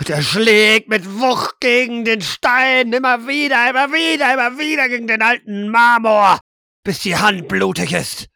Der 0.07 0.21
schlägt 0.21 0.89
mit 0.89 1.19
Wucht 1.19 1.59
gegen 1.59 2.03
den 2.03 2.21
Stein, 2.21 2.91
immer 2.91 3.27
wieder, 3.27 3.69
immer 3.69 3.91
wieder, 3.91 4.33
immer 4.33 4.57
wieder 4.57 4.89
gegen 4.89 5.07
den 5.07 5.21
alten 5.21 5.69
Marmor, 5.69 6.39
bis 6.83 6.99
die 6.99 7.15
Hand 7.15 7.47
blutig 7.47 7.93
ist. 7.93 8.27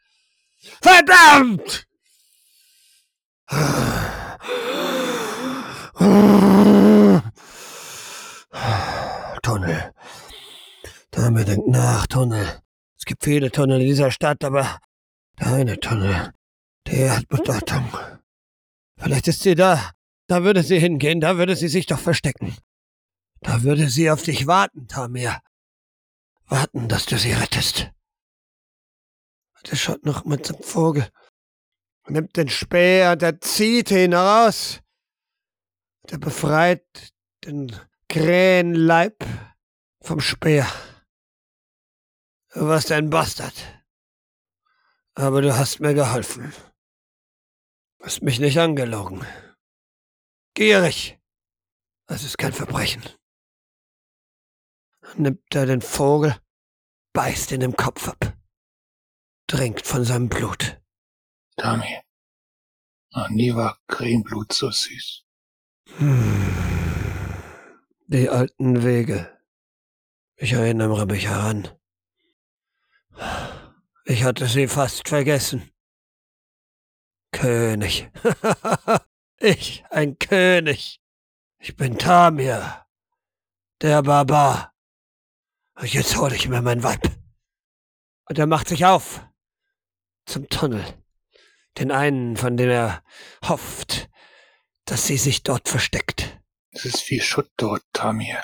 Verdammt! 0.82 1.86
Tunnel. 9.42 9.94
Damit 11.12 11.48
denkt 11.48 11.68
nach, 11.68 12.08
Tunnel. 12.08 12.62
Es 12.98 13.06
gibt 13.06 13.24
viele 13.24 13.52
Tunnel 13.52 13.82
in 13.82 13.88
dieser 13.88 14.12
Stadt, 14.12 14.44
aber 14.44 14.80
der 15.40 15.48
eine 15.48 15.80
Tunnel, 15.80 16.34
der 16.88 17.18
hat 17.18 17.28
Bedeutung. 17.28 17.88
Vielleicht 18.98 19.28
ist 19.28 19.42
sie 19.44 19.56
da. 19.56 19.92
Da 20.28 20.44
würde 20.44 20.64
sie 20.64 20.80
hingehen, 20.80 21.22
da 21.22 21.38
würde 21.38 21.56
sie 21.56 21.68
sich 21.68 21.86
doch 21.86 22.00
verstecken. 22.00 22.56
Da 23.42 23.62
würde 23.62 23.90
sie 23.90 24.10
auf 24.10 24.24
dich 24.24 24.48
warten, 24.48 24.88
Tamir. 24.88 25.40
Warten, 26.48 26.88
dass 26.88 27.06
du 27.06 27.18
sie 27.18 27.34
rettest. 27.34 27.92
Der 29.70 29.76
schaut 29.76 30.06
noch 30.06 30.26
mit 30.26 30.46
zum 30.46 30.62
Vogel. 30.62 31.08
Nimmt 32.08 32.38
den 32.38 32.50
Speer 32.50 33.14
und 33.14 33.24
er 33.24 33.42
zieht 33.42 33.90
ihn 33.92 34.12
heraus. 34.12 34.82
Der 36.10 36.20
befreit 36.20 37.14
den 37.44 37.76
Krähenleib 38.10 39.26
vom 40.02 40.20
Speer. 40.20 40.68
Du 42.54 42.68
warst 42.68 42.92
ein 42.92 43.10
Bastard. 43.10 43.56
Aber 45.16 45.42
du 45.42 45.58
hast 45.58 45.80
mir 45.80 45.94
geholfen. 45.94 46.54
Hast 48.02 48.22
mich 48.22 48.40
nicht 48.40 48.60
angelogen. 48.60 49.26
Gierig. 50.54 51.20
Das 52.08 52.24
ist 52.24 52.38
kein 52.38 52.54
Verbrechen. 52.54 53.04
Nimmt 55.16 55.56
er 55.56 55.66
den 55.66 55.82
Vogel, 55.82 56.36
beißt 57.14 57.52
ihn 57.52 57.62
im 57.62 57.76
Kopf 57.76 58.08
ab, 58.08 58.38
trinkt 59.48 59.86
von 59.86 60.04
seinem 60.04 60.30
Blut. 60.30 60.80
Tamir, 61.58 62.02
noch 63.12 63.30
nie 63.30 63.56
war 63.56 63.80
Krähenblut 63.88 64.54
so 64.54 64.70
süß. 64.72 65.24
Hm. 65.98 66.56
Die 68.08 68.30
alten 68.30 68.84
Wege. 68.84 69.36
Ich 70.36 70.54
erinnere 70.54 71.06
mich 71.06 71.28
heran. 71.28 71.70
Ich 74.04 74.24
hatte 74.24 74.48
sie 74.48 74.68
fast 74.68 75.08
vergessen. 75.08 75.72
König. 77.32 78.12
ich, 79.40 79.84
ein 79.90 80.20
König. 80.20 81.02
Ich 81.60 81.76
bin 81.76 81.98
Tamir, 81.98 82.86
der 83.82 84.04
Barbar. 84.04 84.74
Und 85.76 85.94
jetzt 85.94 86.18
hole 86.18 86.36
ich 86.36 86.48
mir 86.48 86.62
mein 86.62 86.84
Weib. 86.84 87.02
Und 88.30 88.38
er 88.38 88.48
macht 88.48 88.68
sich 88.68 88.86
auf 88.86 89.26
zum 90.26 90.48
Tunnel. 90.50 90.84
Den 91.78 91.92
einen, 91.92 92.38
von 92.38 92.58
dem 92.58 92.70
er 92.70 93.04
hofft, 93.44 94.10
dass 94.86 95.08
sie 95.08 95.18
sich 95.18 95.44
dort 95.44 95.68
versteckt. 95.68 96.40
Es 96.72 96.86
ist 96.86 97.02
viel 97.02 97.22
Schutt 97.22 97.52
dort, 97.58 97.84
Tamir. 97.94 98.44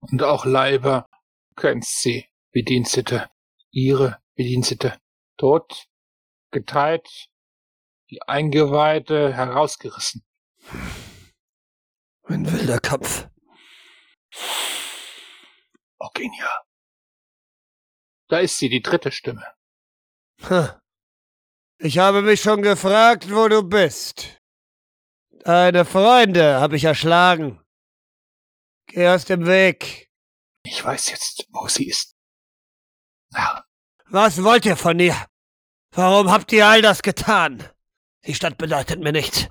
Und 0.00 0.22
auch 0.22 0.44
Leiber, 0.44 1.06
kennst 1.56 2.02
sie, 2.02 2.26
Bedienstete, 2.52 3.30
ihre 3.70 4.20
Bedienstete, 4.34 4.98
tot, 5.36 5.86
geteilt, 6.50 7.28
die 8.10 8.22
Eingeweide 8.22 9.34
herausgerissen. 9.34 10.24
Ein 12.24 12.50
wilder 12.50 12.80
Kampf. 12.80 13.28
Eugenia. 15.98 16.50
Da 18.28 18.38
ist 18.38 18.58
sie, 18.58 18.68
die 18.68 18.82
dritte 18.82 19.12
Stimme. 19.12 19.46
Ha. 20.48 20.82
Ich 21.78 21.98
habe 21.98 22.22
mich 22.22 22.40
schon 22.40 22.62
gefragt, 22.62 23.30
wo 23.30 23.48
du 23.48 23.62
bist. 23.62 24.40
Deine 25.44 25.84
Freunde 25.84 26.58
habe 26.60 26.76
ich 26.76 26.84
erschlagen. 26.84 27.60
Geh 28.86 29.08
aus 29.08 29.26
dem 29.26 29.46
Weg. 29.46 30.10
Ich 30.64 30.82
weiß 30.84 31.10
jetzt, 31.10 31.46
wo 31.50 31.68
sie 31.68 31.88
ist. 31.88 32.16
Na, 33.30 33.64
Was 34.06 34.42
wollt 34.42 34.64
ihr 34.64 34.76
von 34.76 34.98
ihr? 34.98 35.16
Warum 35.90 36.30
habt 36.30 36.52
ihr 36.52 36.66
all 36.66 36.82
das 36.82 37.02
getan? 37.02 37.62
Die 38.24 38.34
Stadt 38.34 38.56
bedeutet 38.58 39.00
mir 39.00 39.12
nichts. 39.12 39.48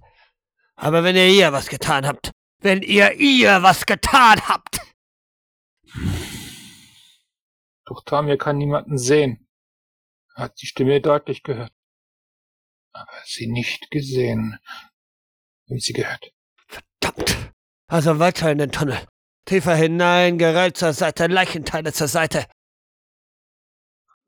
Aber 0.76 1.04
wenn 1.04 1.16
ihr 1.16 1.28
ihr 1.28 1.54
was 1.54 1.68
getan 1.68 2.06
habt, 2.06 2.32
wenn 2.60 2.82
ihr 2.82 3.14
ihr 3.14 3.62
was 3.64 3.86
getan 3.86 4.42
habt, 4.48 4.82
doch 7.86 8.04
Tamir 8.04 8.38
kann 8.38 8.58
niemanden 8.58 8.98
sehen. 8.98 9.48
Er 10.36 10.46
hat 10.46 10.62
die 10.62 10.66
Stimme 10.66 11.00
deutlich 11.00 11.44
gehört. 11.44 11.72
Aber 12.98 13.22
sie 13.26 13.48
nicht 13.48 13.92
gesehen, 13.92 14.58
wie 15.68 15.80
sie 15.82 15.92
gehört. 15.92 16.32
verdammt. 16.68 17.52
Also 17.88 18.20
weiter 18.20 18.50
in 18.52 18.58
den 18.58 18.72
Tunnel. 18.72 19.06
Tiefer 19.46 19.76
hinein, 19.76 20.38
Geröll 20.38 20.72
zur 20.72 20.94
Seite, 20.94 21.28
Leichenteile 21.28 21.92
zur 21.92 22.08
Seite. 22.08 22.48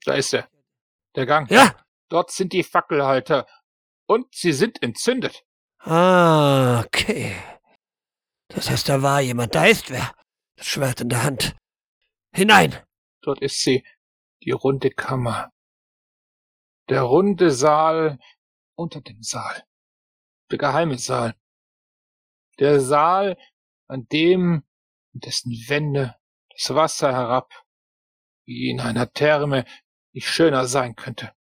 Da 0.03 0.15
ist 0.15 0.33
er. 0.33 0.49
Der 1.15 1.25
Gang. 1.25 1.49
Ja? 1.49 1.79
Dort 2.09 2.31
sind 2.31 2.51
die 2.51 2.63
Fackelhalter. 2.63 3.47
Und 4.05 4.35
sie 4.35 4.51
sind 4.51 4.83
entzündet. 4.83 5.43
Ah, 5.79 6.81
okay. 6.85 7.35
Das 8.49 8.69
heißt, 8.69 8.89
da 8.89 9.01
war 9.01 9.21
jemand, 9.21 9.55
da 9.55 9.65
ist 9.65 9.89
wer. 9.89 10.13
Das 10.57 10.67
Schwert 10.67 10.99
in 11.01 11.09
der 11.09 11.23
Hand. 11.23 11.55
Hinein. 12.35 12.75
Dort 13.21 13.41
ist 13.41 13.61
sie. 13.61 13.85
Die 14.43 14.51
runde 14.51 14.91
Kammer. 14.91 15.51
Der 16.89 17.01
runde 17.01 17.51
Saal 17.51 18.19
unter 18.77 19.01
dem 19.01 19.21
Saal. 19.21 19.63
Der 20.51 20.57
geheime 20.57 20.97
Saal. 20.97 21.35
Der 22.59 22.79
Saal, 22.79 23.37
an 23.87 24.07
dem, 24.07 24.63
in 25.13 25.19
dessen 25.19 25.51
Wände 25.67 26.15
das 26.51 26.73
Wasser 26.73 27.11
herab, 27.11 27.53
wie 28.45 28.69
in 28.69 28.79
einer 28.79 29.11
Therme, 29.11 29.65
nicht 30.13 30.27
schöner 30.27 30.65
sein 30.67 30.95
könnte. 30.95 31.33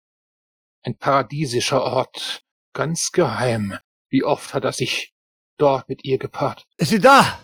Ein 0.82 0.96
paradiesischer 0.96 1.82
Ort, 1.82 2.44
ganz 2.72 3.12
geheim. 3.12 3.78
Wie 4.08 4.24
oft 4.24 4.54
hat 4.54 4.64
er 4.64 4.72
sich 4.72 5.14
dort 5.56 5.88
mit 5.88 6.04
ihr 6.04 6.18
gepaart. 6.18 6.66
Ist 6.76 6.90
sie 6.90 7.00
da? 7.00 7.40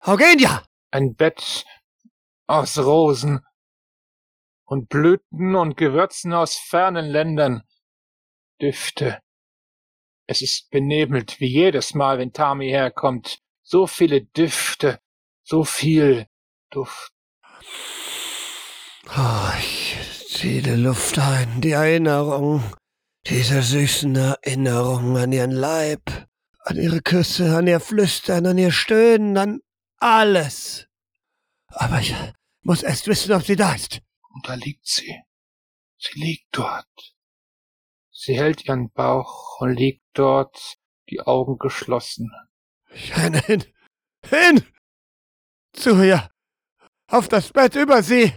Eugenia! 0.00 0.64
Ein 0.90 1.14
Bett 1.14 1.64
aus 2.46 2.78
Rosen 2.78 3.44
und 4.64 4.88
Blüten 4.88 5.54
und 5.54 5.76
Gewürzen 5.76 6.32
aus 6.32 6.56
fernen 6.56 7.06
Ländern. 7.06 7.62
Düfte. 8.60 9.20
Es 10.26 10.42
ist 10.42 10.70
benebelt, 10.70 11.40
wie 11.40 11.46
jedes 11.46 11.94
Mal, 11.94 12.18
wenn 12.18 12.32
Tami 12.32 12.68
herkommt. 12.68 13.40
So 13.62 13.86
viele 13.86 14.22
Düfte, 14.22 15.00
so 15.42 15.64
viel 15.64 16.26
Duft. 16.70 17.12
Oh, 19.16 19.50
ich 19.58 19.96
ziehe 20.28 20.62
die 20.62 20.70
Luft 20.70 21.18
ein, 21.18 21.60
die 21.60 21.70
Erinnerung, 21.70 22.62
diese 23.26 23.62
süßen 23.62 24.16
Erinnerungen 24.16 25.16
an 25.16 25.32
ihren 25.32 25.52
Leib, 25.52 26.26
An 26.66 26.76
ihre 26.78 27.00
Küsse, 27.00 27.56
an 27.56 27.68
ihr 27.68 27.78
Flüstern, 27.78 28.44
an 28.44 28.58
ihr 28.58 28.72
Stöhnen, 28.72 29.38
an 29.38 29.60
alles. 29.98 30.88
Aber 31.68 32.00
ich 32.00 32.12
muss 32.62 32.82
erst 32.82 33.06
wissen, 33.06 33.32
ob 33.32 33.44
sie 33.44 33.54
da 33.54 33.72
ist. 33.74 34.00
Und 34.34 34.48
da 34.48 34.54
liegt 34.54 34.84
sie. 34.84 35.22
Sie 35.96 36.18
liegt 36.18 36.48
dort. 36.50 37.15
Sie 38.26 38.36
hält 38.36 38.64
ihren 38.64 38.90
Bauch 38.90 39.60
und 39.60 39.76
liegt 39.76 40.02
dort, 40.14 40.78
die 41.10 41.20
Augen 41.20 41.58
geschlossen. 41.58 42.32
Ich 42.90 43.16
renne 43.16 43.38
hin. 43.38 43.64
Hin! 44.28 44.66
Zu 45.72 46.02
ihr. 46.02 46.28
Auf 47.06 47.28
das 47.28 47.52
Bett 47.52 47.76
über 47.76 48.02
sie. 48.02 48.34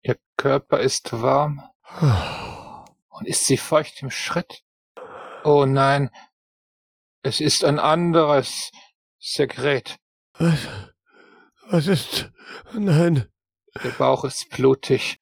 Ihr 0.00 0.18
Körper 0.38 0.80
ist 0.80 1.12
warm. 1.12 1.62
Und 3.10 3.28
ist 3.28 3.44
sie 3.44 3.58
feucht 3.58 4.00
im 4.00 4.10
Schritt? 4.10 4.64
Oh 5.44 5.66
nein, 5.66 6.08
es 7.20 7.40
ist 7.40 7.62
ein 7.62 7.78
anderes 7.78 8.70
Sekret. 9.18 9.98
Was? 10.38 10.66
Was 11.66 11.86
ist? 11.88 12.32
Nein. 12.72 13.30
Der 13.84 13.90
Bauch 13.90 14.24
ist 14.24 14.48
blutig. 14.48 15.20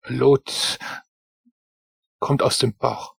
Blut 0.00 0.80
kommt 2.18 2.42
aus 2.42 2.58
dem 2.58 2.76
Bauch. 2.76 3.14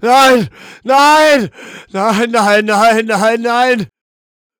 Nein! 0.00 0.48
Nein! 0.82 1.50
Nein, 1.90 2.30
nein, 2.30 2.64
nein, 2.64 3.06
nein, 3.06 3.40
nein! 3.42 3.90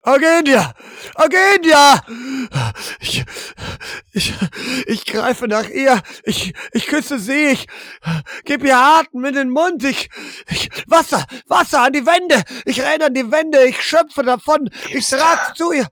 Argenia! 0.02 0.72
Argenia! 1.16 2.00
Ich, 3.00 3.24
ich, 4.12 4.34
ich 4.86 5.04
greife 5.04 5.48
nach 5.48 5.68
ihr. 5.68 6.00
Ich, 6.22 6.54
ich 6.72 6.86
küsse 6.86 7.18
sie. 7.18 7.48
Ich 7.48 7.66
gib 8.44 8.62
ihr 8.62 8.78
Atem 8.78 9.24
in 9.24 9.34
den 9.34 9.50
Mund. 9.50 9.82
Ich, 9.82 10.08
ich, 10.48 10.70
Wasser, 10.86 11.26
Wasser 11.48 11.82
an 11.82 11.92
die 11.92 12.06
Wände. 12.06 12.40
Ich 12.64 12.80
renne 12.80 13.06
an 13.06 13.14
die 13.14 13.30
Wände. 13.32 13.64
Ich 13.66 13.82
schöpfe 13.82 14.22
davon. 14.22 14.70
Ich 14.90 15.08
trag 15.08 15.56
zu 15.56 15.72
ihr. 15.72 15.88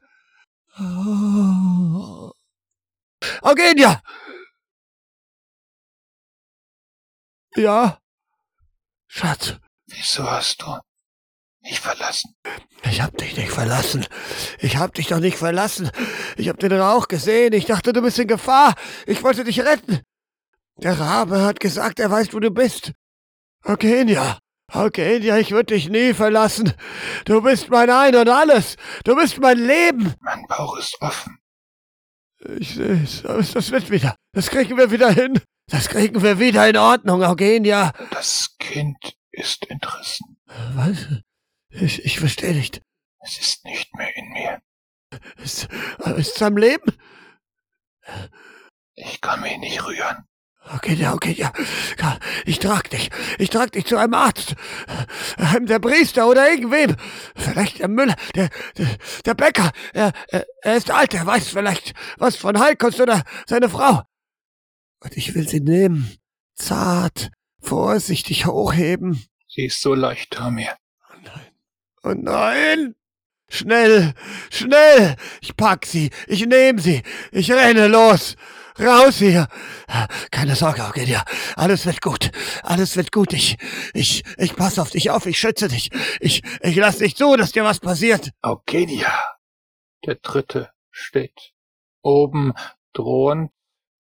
Argenia! 3.43 4.01
Ja? 7.57 7.99
Schatz. 9.17 9.55
Wieso 9.87 10.29
hast 10.29 10.61
du 10.61 10.77
mich 11.62 11.79
verlassen? 11.79 12.35
Ich 12.83 13.01
hab 13.01 13.17
dich 13.17 13.37
nicht 13.37 13.53
verlassen. 13.53 14.05
Ich 14.59 14.77
hab 14.77 14.93
dich 14.93 15.07
doch 15.07 15.21
nicht 15.21 15.39
verlassen. 15.39 15.89
Ich 16.37 16.49
hab 16.49 16.59
den 16.59 16.73
Rauch 16.73 17.07
gesehen. 17.07 17.53
Ich 17.53 17.65
dachte, 17.65 17.93
du 17.93 18.03
bist 18.03 18.19
in 18.19 18.27
Gefahr. 18.27 18.75
Ich 19.07 19.23
wollte 19.23 19.45
dich 19.45 19.61
retten. 19.61 20.01
Der 20.79 20.99
Rabe 20.99 21.43
hat 21.43 21.61
gesagt, 21.61 22.01
er 22.01 22.11
weiß, 22.11 22.35
wo 22.35 22.41
du 22.41 22.51
bist. 22.51 22.91
Eugenia. 23.65 24.41
Eugenia, 24.73 25.39
ich 25.39 25.53
würde 25.53 25.75
dich 25.75 25.89
nie 25.89 26.12
verlassen. 26.12 26.73
Du 27.25 27.41
bist 27.41 27.71
mein 27.71 27.91
Ein 27.91 28.17
und 28.17 28.29
Alles. 28.29 28.75
Du 29.05 29.15
bist 29.15 29.39
mein 29.39 29.59
Leben. 29.59 30.12
Mein 30.23 30.45
Bauch 30.49 30.77
ist 30.77 31.01
offen. 31.01 31.39
Ich 32.59 32.74
seh's. 32.74 33.24
Aber 33.24 33.42
das 33.42 33.70
wird 33.70 33.90
wieder. 33.90 34.16
Das 34.32 34.51
kriegen 34.51 34.76
wir 34.76 34.90
wieder 34.90 35.11
hin. 35.11 35.40
Das 35.70 35.88
kriegen 35.88 36.22
wir 36.22 36.38
wieder 36.38 36.68
in 36.68 36.76
Ordnung, 36.76 37.22
Eugenia. 37.22 37.92
Das 38.11 38.57
Kind 38.59 39.16
ist 39.30 39.68
entrissen. 39.70 40.36
Was? 40.74 41.09
Ich, 41.70 42.05
ich 42.05 42.20
verstehe 42.20 42.55
nicht. 42.55 42.82
Es 43.20 43.38
ist 43.38 43.64
nicht 43.64 43.95
mehr 43.95 44.14
in 44.16 44.28
mir. 44.30 44.61
Ist, 45.42 45.68
ist 46.16 46.36
es 46.36 46.42
am 46.42 46.57
Leben? 46.57 46.92
Ich 48.95 49.20
kann 49.20 49.40
mich 49.40 49.57
nicht 49.59 49.84
rühren. 49.86 50.26
Okay, 50.73 50.95
ja, 50.95 51.12
okay, 51.12 51.33
ja. 51.33 51.53
Ich 52.47 52.59
trag 52.59 52.89
dich. 52.89 53.11
Ich 53.39 53.51
trag 53.51 53.73
dich 53.73 53.85
zu 53.85 53.97
einem 53.97 54.15
Arzt. 54.15 54.55
Einem 55.37 55.67
der 55.67 55.79
Priester 55.79 56.27
oder 56.27 56.51
irgendwem. 56.51 56.97
Vielleicht 57.37 57.81
der 57.81 57.89
Müller, 57.89 58.15
der, 58.35 58.49
der, 58.79 58.89
der 59.27 59.35
Bäcker. 59.35 59.73
Er, 59.93 60.12
er, 60.29 60.47
er 60.62 60.77
ist 60.77 60.91
alt, 60.91 61.12
er 61.12 61.27
weiß 61.27 61.49
vielleicht 61.49 61.93
was 62.17 62.37
von 62.37 62.59
Heilkost 62.59 63.01
oder 63.01 63.23
seine 63.47 63.69
Frau. 63.69 64.03
Und 65.01 65.17
ich 65.17 65.35
will 65.35 65.47
sie 65.47 65.61
nehmen. 65.61 66.17
Zart, 66.55 67.31
vorsichtig 67.61 68.47
hochheben. 68.47 69.23
Sie 69.49 69.67
ist 69.67 69.83
so 69.83 69.95
leicht, 69.95 70.31
Tamir. 70.31 70.77
Oh 71.11 71.17
nein. 71.23 71.47
Oh 72.03 72.15
nein! 72.17 72.95
Schnell, 73.49 74.15
schnell! 74.51 75.17
Ich 75.43 75.57
pack 75.57 75.85
sie, 75.85 76.11
ich 76.27 76.47
nehm 76.47 76.79
sie, 76.79 77.03
ich 77.31 77.53
renne 77.53 77.87
los! 77.89 78.37
Raus 78.79 79.18
hier! 79.18 79.47
Keine 80.33 80.57
Sorge, 80.57 80.83
Argelia. 80.83 81.25
Alles 81.55 81.87
wird 81.87 82.01
gut. 82.01 82.33
Alles 82.64 82.97
wird 82.97 83.12
gut. 83.12 83.33
Ich, 83.33 83.57
ich, 83.93 84.25
ich 84.37 84.57
pass 84.57 84.81
auf 84.81 84.91
dich 84.91 85.11
auf. 85.11 85.27
Ich 85.27 85.39
schütze 85.39 85.68
dich. 85.68 85.91
Ich, 86.20 86.43
ich 86.61 86.75
lass 86.75 86.99
nicht 86.99 87.16
zu, 87.16 87.37
dass 87.37 87.53
dir 87.53 87.62
was 87.64 87.79
passiert. 87.79 88.33
Eugenia. 88.43 89.12
Der 90.05 90.16
Dritte 90.16 90.72
steht 90.91 91.55
oben 92.03 92.53
drohend 92.93 93.53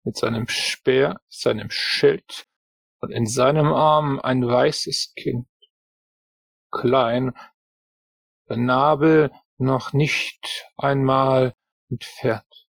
mit 0.04 0.16
seinem 0.16 0.48
Speer, 0.48 1.20
seinem 1.28 1.70
Schild 1.70 2.46
und 3.00 3.10
in 3.10 3.26
seinem 3.26 3.66
Arm 3.66 4.20
ein 4.20 4.46
weißes 4.46 5.14
Kind. 5.16 5.48
Klein, 6.70 7.32
der 8.48 8.56
Nabel 8.58 9.30
noch 9.58 9.92
nicht 9.92 10.66
einmal 10.76 11.54
entfernt. 11.90 12.68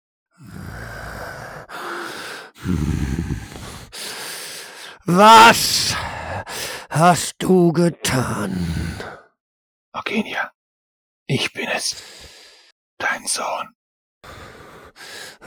Was 5.05 5.95
hast 6.91 7.41
du 7.41 7.73
getan? 7.73 8.99
Eugenia, 9.93 10.51
ich 11.25 11.51
bin 11.53 11.67
es, 11.69 11.95
dein 12.99 13.25
Sohn. 13.25 13.75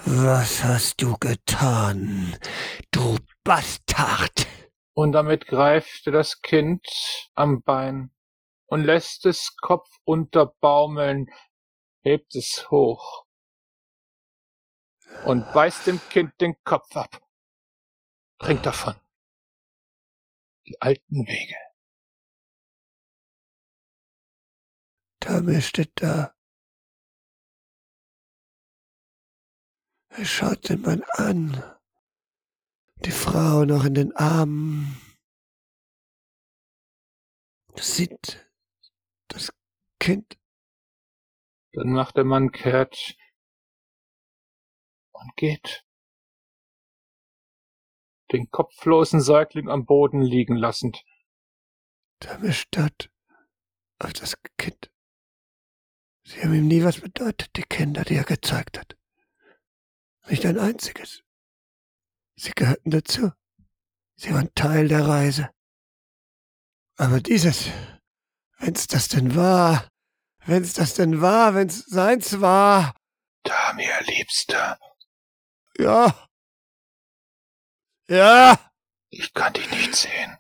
Was 0.07 0.65
hast 0.65 1.03
du 1.03 1.17
getan, 1.19 2.37
du 2.91 3.17
Bastard? 3.45 4.49
Und 4.95 5.13
damit 5.13 5.47
greift 5.47 6.07
er 6.07 6.13
das 6.15 6.43
Kind 6.43 6.85
am 7.35 7.63
Bein 7.63 8.11
und 8.67 8.83
lässt 8.83 9.25
es 9.25 9.55
Kopf 9.61 9.89
unterbaumeln, 10.05 11.27
hebt 12.03 12.35
es 12.35 12.69
hoch 12.71 13.24
und 15.25 15.53
beißt 15.53 15.87
dem 15.87 16.01
Kind 16.09 16.41
den 16.41 16.55
Kopf 16.65 16.95
ab. 16.97 17.21
Bringt 18.39 18.67
davon. 18.67 18.95
Die 20.67 20.81
alten 20.81 21.27
Wege. 21.27 21.57
Tamir 25.21 25.61
steht 25.61 25.93
da. 25.97 26.35
Er 30.09 30.25
schaut 30.25 30.69
den 30.69 30.83
Mann 30.83 31.03
an. 31.15 31.63
Die 33.05 33.11
Frau 33.11 33.65
noch 33.65 33.85
in 33.85 33.95
den 33.95 34.15
Armen. 34.17 35.01
Sieht 37.77 38.49
das 39.29 39.53
Kind. 39.99 40.39
Dann 41.73 41.93
macht 41.93 42.17
der 42.17 42.25
Mann 42.25 42.53
kehrt 42.53 43.17
geht. 45.37 45.85
Den 48.33 48.51
kopflosen 48.51 49.21
Säugling 49.21 49.69
am 49.69 49.85
Boden 49.85 50.23
liegen 50.23 50.57
lassend. 50.57 51.05
Tamir 52.21 52.53
starrt 52.53 53.11
auf 53.99 54.13
das 54.13 54.37
Kind. 54.57 54.91
Sie 56.25 56.43
haben 56.43 56.55
ihm 56.55 56.69
nie 56.69 56.83
was 56.83 57.01
bedeutet, 57.01 57.55
die 57.57 57.63
Kinder, 57.63 58.03
die 58.03 58.15
er 58.15 58.25
gezeigt 58.25 58.79
hat. 58.79 58.97
Nicht 60.27 60.47
ein 60.47 60.59
einziges. 60.59 61.23
Sie 62.37 62.53
gehörten 62.53 62.91
dazu. 62.91 63.31
Sie 64.17 64.33
waren 64.33 64.55
Teil 64.55 64.89
der 64.89 65.07
Reise. 65.07 65.51
Aber 66.97 67.21
dieses, 67.21 67.71
wenn's 68.59 68.87
das 68.87 69.09
denn 69.09 69.35
war, 69.35 69.89
wenn's 70.47 70.73
das 70.73 70.95
denn 70.95 71.21
war, 71.21 71.55
wenn's 71.55 71.85
seins 71.87 72.41
war. 72.41 72.95
Damir, 73.43 74.01
Liebster. 74.07 74.79
Ja. 75.79 76.29
Ja. 78.09 78.59
Ich 79.11 79.33
kann 79.33 79.53
dich 79.53 79.71
nicht 79.71 79.95
sehen. 79.95 80.39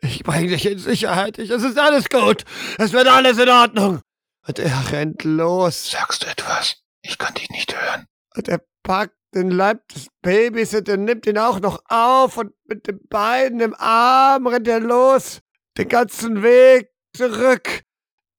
Ich 0.00 0.22
bring 0.22 0.48
dich 0.48 0.66
in 0.66 0.78
Sicherheit. 0.78 1.38
Ich, 1.38 1.50
es 1.50 1.62
ist 1.62 1.78
alles 1.78 2.08
gut. 2.08 2.44
Es 2.78 2.92
wird 2.92 3.08
alles 3.08 3.38
in 3.38 3.48
Ordnung. 3.48 4.00
Und 4.46 4.58
er 4.58 4.92
rennt 4.92 5.24
los. 5.24 5.90
Sagst 5.90 6.22
du 6.22 6.26
etwas? 6.28 6.76
Ich 7.02 7.18
kann 7.18 7.34
dich 7.34 7.50
nicht 7.50 7.74
hören. 7.74 8.06
Und 8.34 8.48
er 8.48 8.60
packt 8.82 9.16
den 9.34 9.50
Leib 9.50 9.86
des 9.88 10.06
Babys 10.22 10.74
und 10.74 10.88
er 10.88 10.96
nimmt 10.96 11.26
ihn 11.26 11.38
auch 11.38 11.60
noch 11.60 11.82
auf 11.88 12.36
und 12.36 12.52
mit 12.64 12.86
den 12.86 13.00
Beinen 13.08 13.60
im 13.60 13.74
Arm 13.74 14.46
rennt 14.46 14.68
er 14.68 14.80
los. 14.80 15.40
Den 15.76 15.88
ganzen 15.88 16.42
Weg 16.42 16.90
zurück 17.14 17.82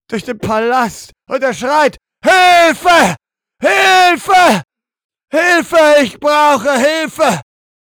durch 0.08 0.24
den 0.24 0.40
Palast 0.40 1.12
und 1.28 1.44
er 1.44 1.54
schreit, 1.54 1.98
Hilfe! 2.24 3.16
Hilfe! 3.62 4.64
Hilfe! 5.30 6.02
Ich 6.02 6.20
brauche 6.20 6.78
Hilfe! 6.78 7.42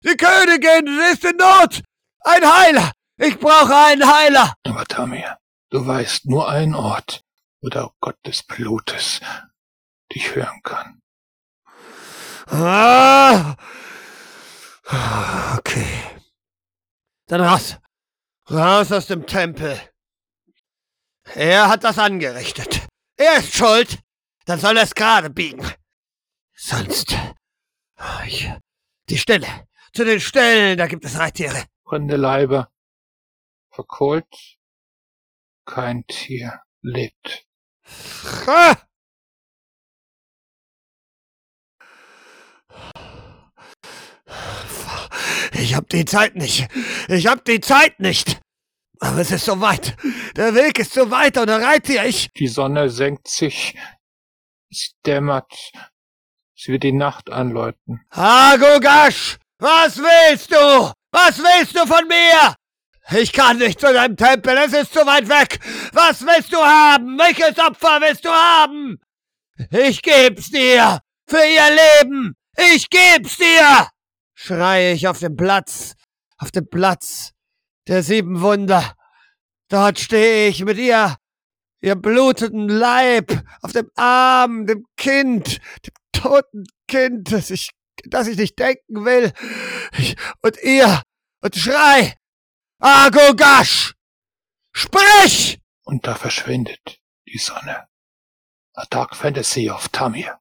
Die 0.05 0.17
Königin 0.17 0.87
ist 1.13 1.25
in 1.25 1.37
Not! 1.37 1.83
Ein 2.21 2.45
Heiler! 2.45 2.93
Ich 3.17 3.39
brauche 3.39 3.75
einen 3.75 4.07
Heiler! 4.07 4.55
Aber 4.65 4.85
Tamir, 4.85 5.39
du 5.71 5.87
weißt 5.87 6.27
nur 6.27 6.49
einen 6.49 6.75
Ort, 6.75 7.23
oder 7.63 7.93
Gott 8.01 8.17
des 8.27 8.43
Blutes 8.43 9.21
dich 10.13 10.35
hören 10.35 10.61
kann. 10.63 11.01
Ah! 12.47 13.57
Okay. 15.59 16.03
Dann 17.27 17.43
raus. 17.43 17.77
Raus 18.51 18.91
aus 18.91 19.07
dem 19.07 19.27
Tempel. 19.27 19.81
Er 21.35 21.69
hat 21.69 21.85
das 21.85 21.99
angerichtet. 21.99 22.89
Er 23.17 23.37
ist 23.37 23.55
schuld. 23.55 24.01
Dann 24.47 24.59
soll 24.59 24.77
er 24.77 24.83
es 24.83 24.95
gerade 24.95 25.31
biegen. 25.31 25.65
Sonst. 26.63 27.17
Ich, 28.27 28.53
die 29.09 29.17
Stelle. 29.17 29.47
Zu 29.95 30.05
den 30.05 30.21
Stellen, 30.21 30.77
da 30.77 30.87
gibt 30.89 31.07
es 31.07 31.19
Reittiere. 31.19 31.65
Brennende 31.85 32.17
Leiber. 32.17 32.71
Verkohlt. 33.71 34.59
Kein 35.65 36.07
Tier 36.07 36.61
lebt. 36.83 37.47
Ah! 38.47 38.77
Ich 45.55 45.75
hab 45.75 45.89
die 45.89 46.05
Zeit 46.05 46.37
nicht. 46.37 46.69
Ich 47.09 47.27
hab 47.27 47.43
die 47.47 47.61
Zeit 47.61 48.01
nicht. 48.01 48.39
Aber 48.99 49.19
es 49.19 49.31
ist 49.31 49.47
so 49.47 49.63
weit. 49.63 49.97
Der 50.37 50.55
Weg 50.55 50.79
ist 50.79 50.93
so 50.93 51.11
weit 51.11 51.39
und 51.39 51.47
da 51.47 51.57
reite 51.57 52.05
ich. 52.05 52.31
Die 52.37 52.49
Sonne 52.49 52.91
senkt 52.91 53.29
sich. 53.29 53.79
Es 54.71 54.95
dämmert. 55.07 55.73
Sie 56.63 56.73
wird 56.73 56.83
die 56.83 56.93
Nacht 56.93 57.31
anläuten. 57.31 58.03
Hagogash! 58.11 59.39
Was 59.59 59.97
willst 59.97 60.53
du? 60.53 60.93
Was 61.11 61.39
willst 61.39 61.75
du 61.75 61.87
von 61.87 62.07
mir? 62.07 62.55
Ich 63.19 63.33
kann 63.33 63.57
nicht 63.57 63.81
zu 63.81 63.91
deinem 63.91 64.15
Tempel, 64.15 64.59
es 64.59 64.75
ist 64.75 64.93
zu 64.93 65.01
weit 65.07 65.27
weg. 65.31 65.59
Was 65.95 66.21
willst 66.21 66.53
du 66.53 66.59
haben? 66.59 67.19
Welches 67.19 67.59
Opfer 67.59 68.01
willst 68.03 68.27
du 68.27 68.29
haben? 68.29 69.01
Ich 69.71 70.03
geb's 70.03 70.51
dir. 70.51 71.01
Für 71.27 71.39
ihr 71.39 72.03
Leben. 72.03 72.35
Ich 72.75 72.91
geb's 72.91 73.39
dir. 73.39 73.89
Schreie 74.35 74.93
ich 74.93 75.09
auf 75.09 75.19
dem 75.19 75.37
Platz. 75.37 75.95
Auf 76.37 76.51
dem 76.51 76.69
Platz 76.69 77.33
der 77.89 78.03
sieben 78.03 78.43
Wunder. 78.43 78.95
Dort 79.69 79.99
stehe 79.99 80.49
ich 80.49 80.63
mit 80.65 80.77
ihr, 80.77 81.17
ihr 81.81 81.97
blutenden 81.97 82.69
Leib, 82.69 83.33
auf 83.63 83.73
dem 83.73 83.91
Arm, 83.97 84.67
dem 84.67 84.85
Kind, 84.97 85.59
dem 85.87 85.95
toten 86.21 86.65
Kind, 86.89 87.33
das 87.33 87.51
ich, 87.51 87.71
das 88.05 88.27
ich 88.27 88.37
nicht 88.37 88.59
denken 88.59 89.05
will. 89.05 89.33
Ich, 89.99 90.17
und 90.43 90.57
ihr, 90.63 91.03
und 91.41 91.57
schrei, 91.57 92.15
Agogash! 92.79 93.95
Sprich! 94.73 95.61
Und 95.85 96.07
da 96.07 96.15
verschwindet 96.15 97.01
die 97.27 97.39
Sonne. 97.39 97.89
A 98.75 98.85
Dark 98.89 99.17
Fantasy 99.17 99.71
of 99.71 99.89
Tamir. 99.89 100.40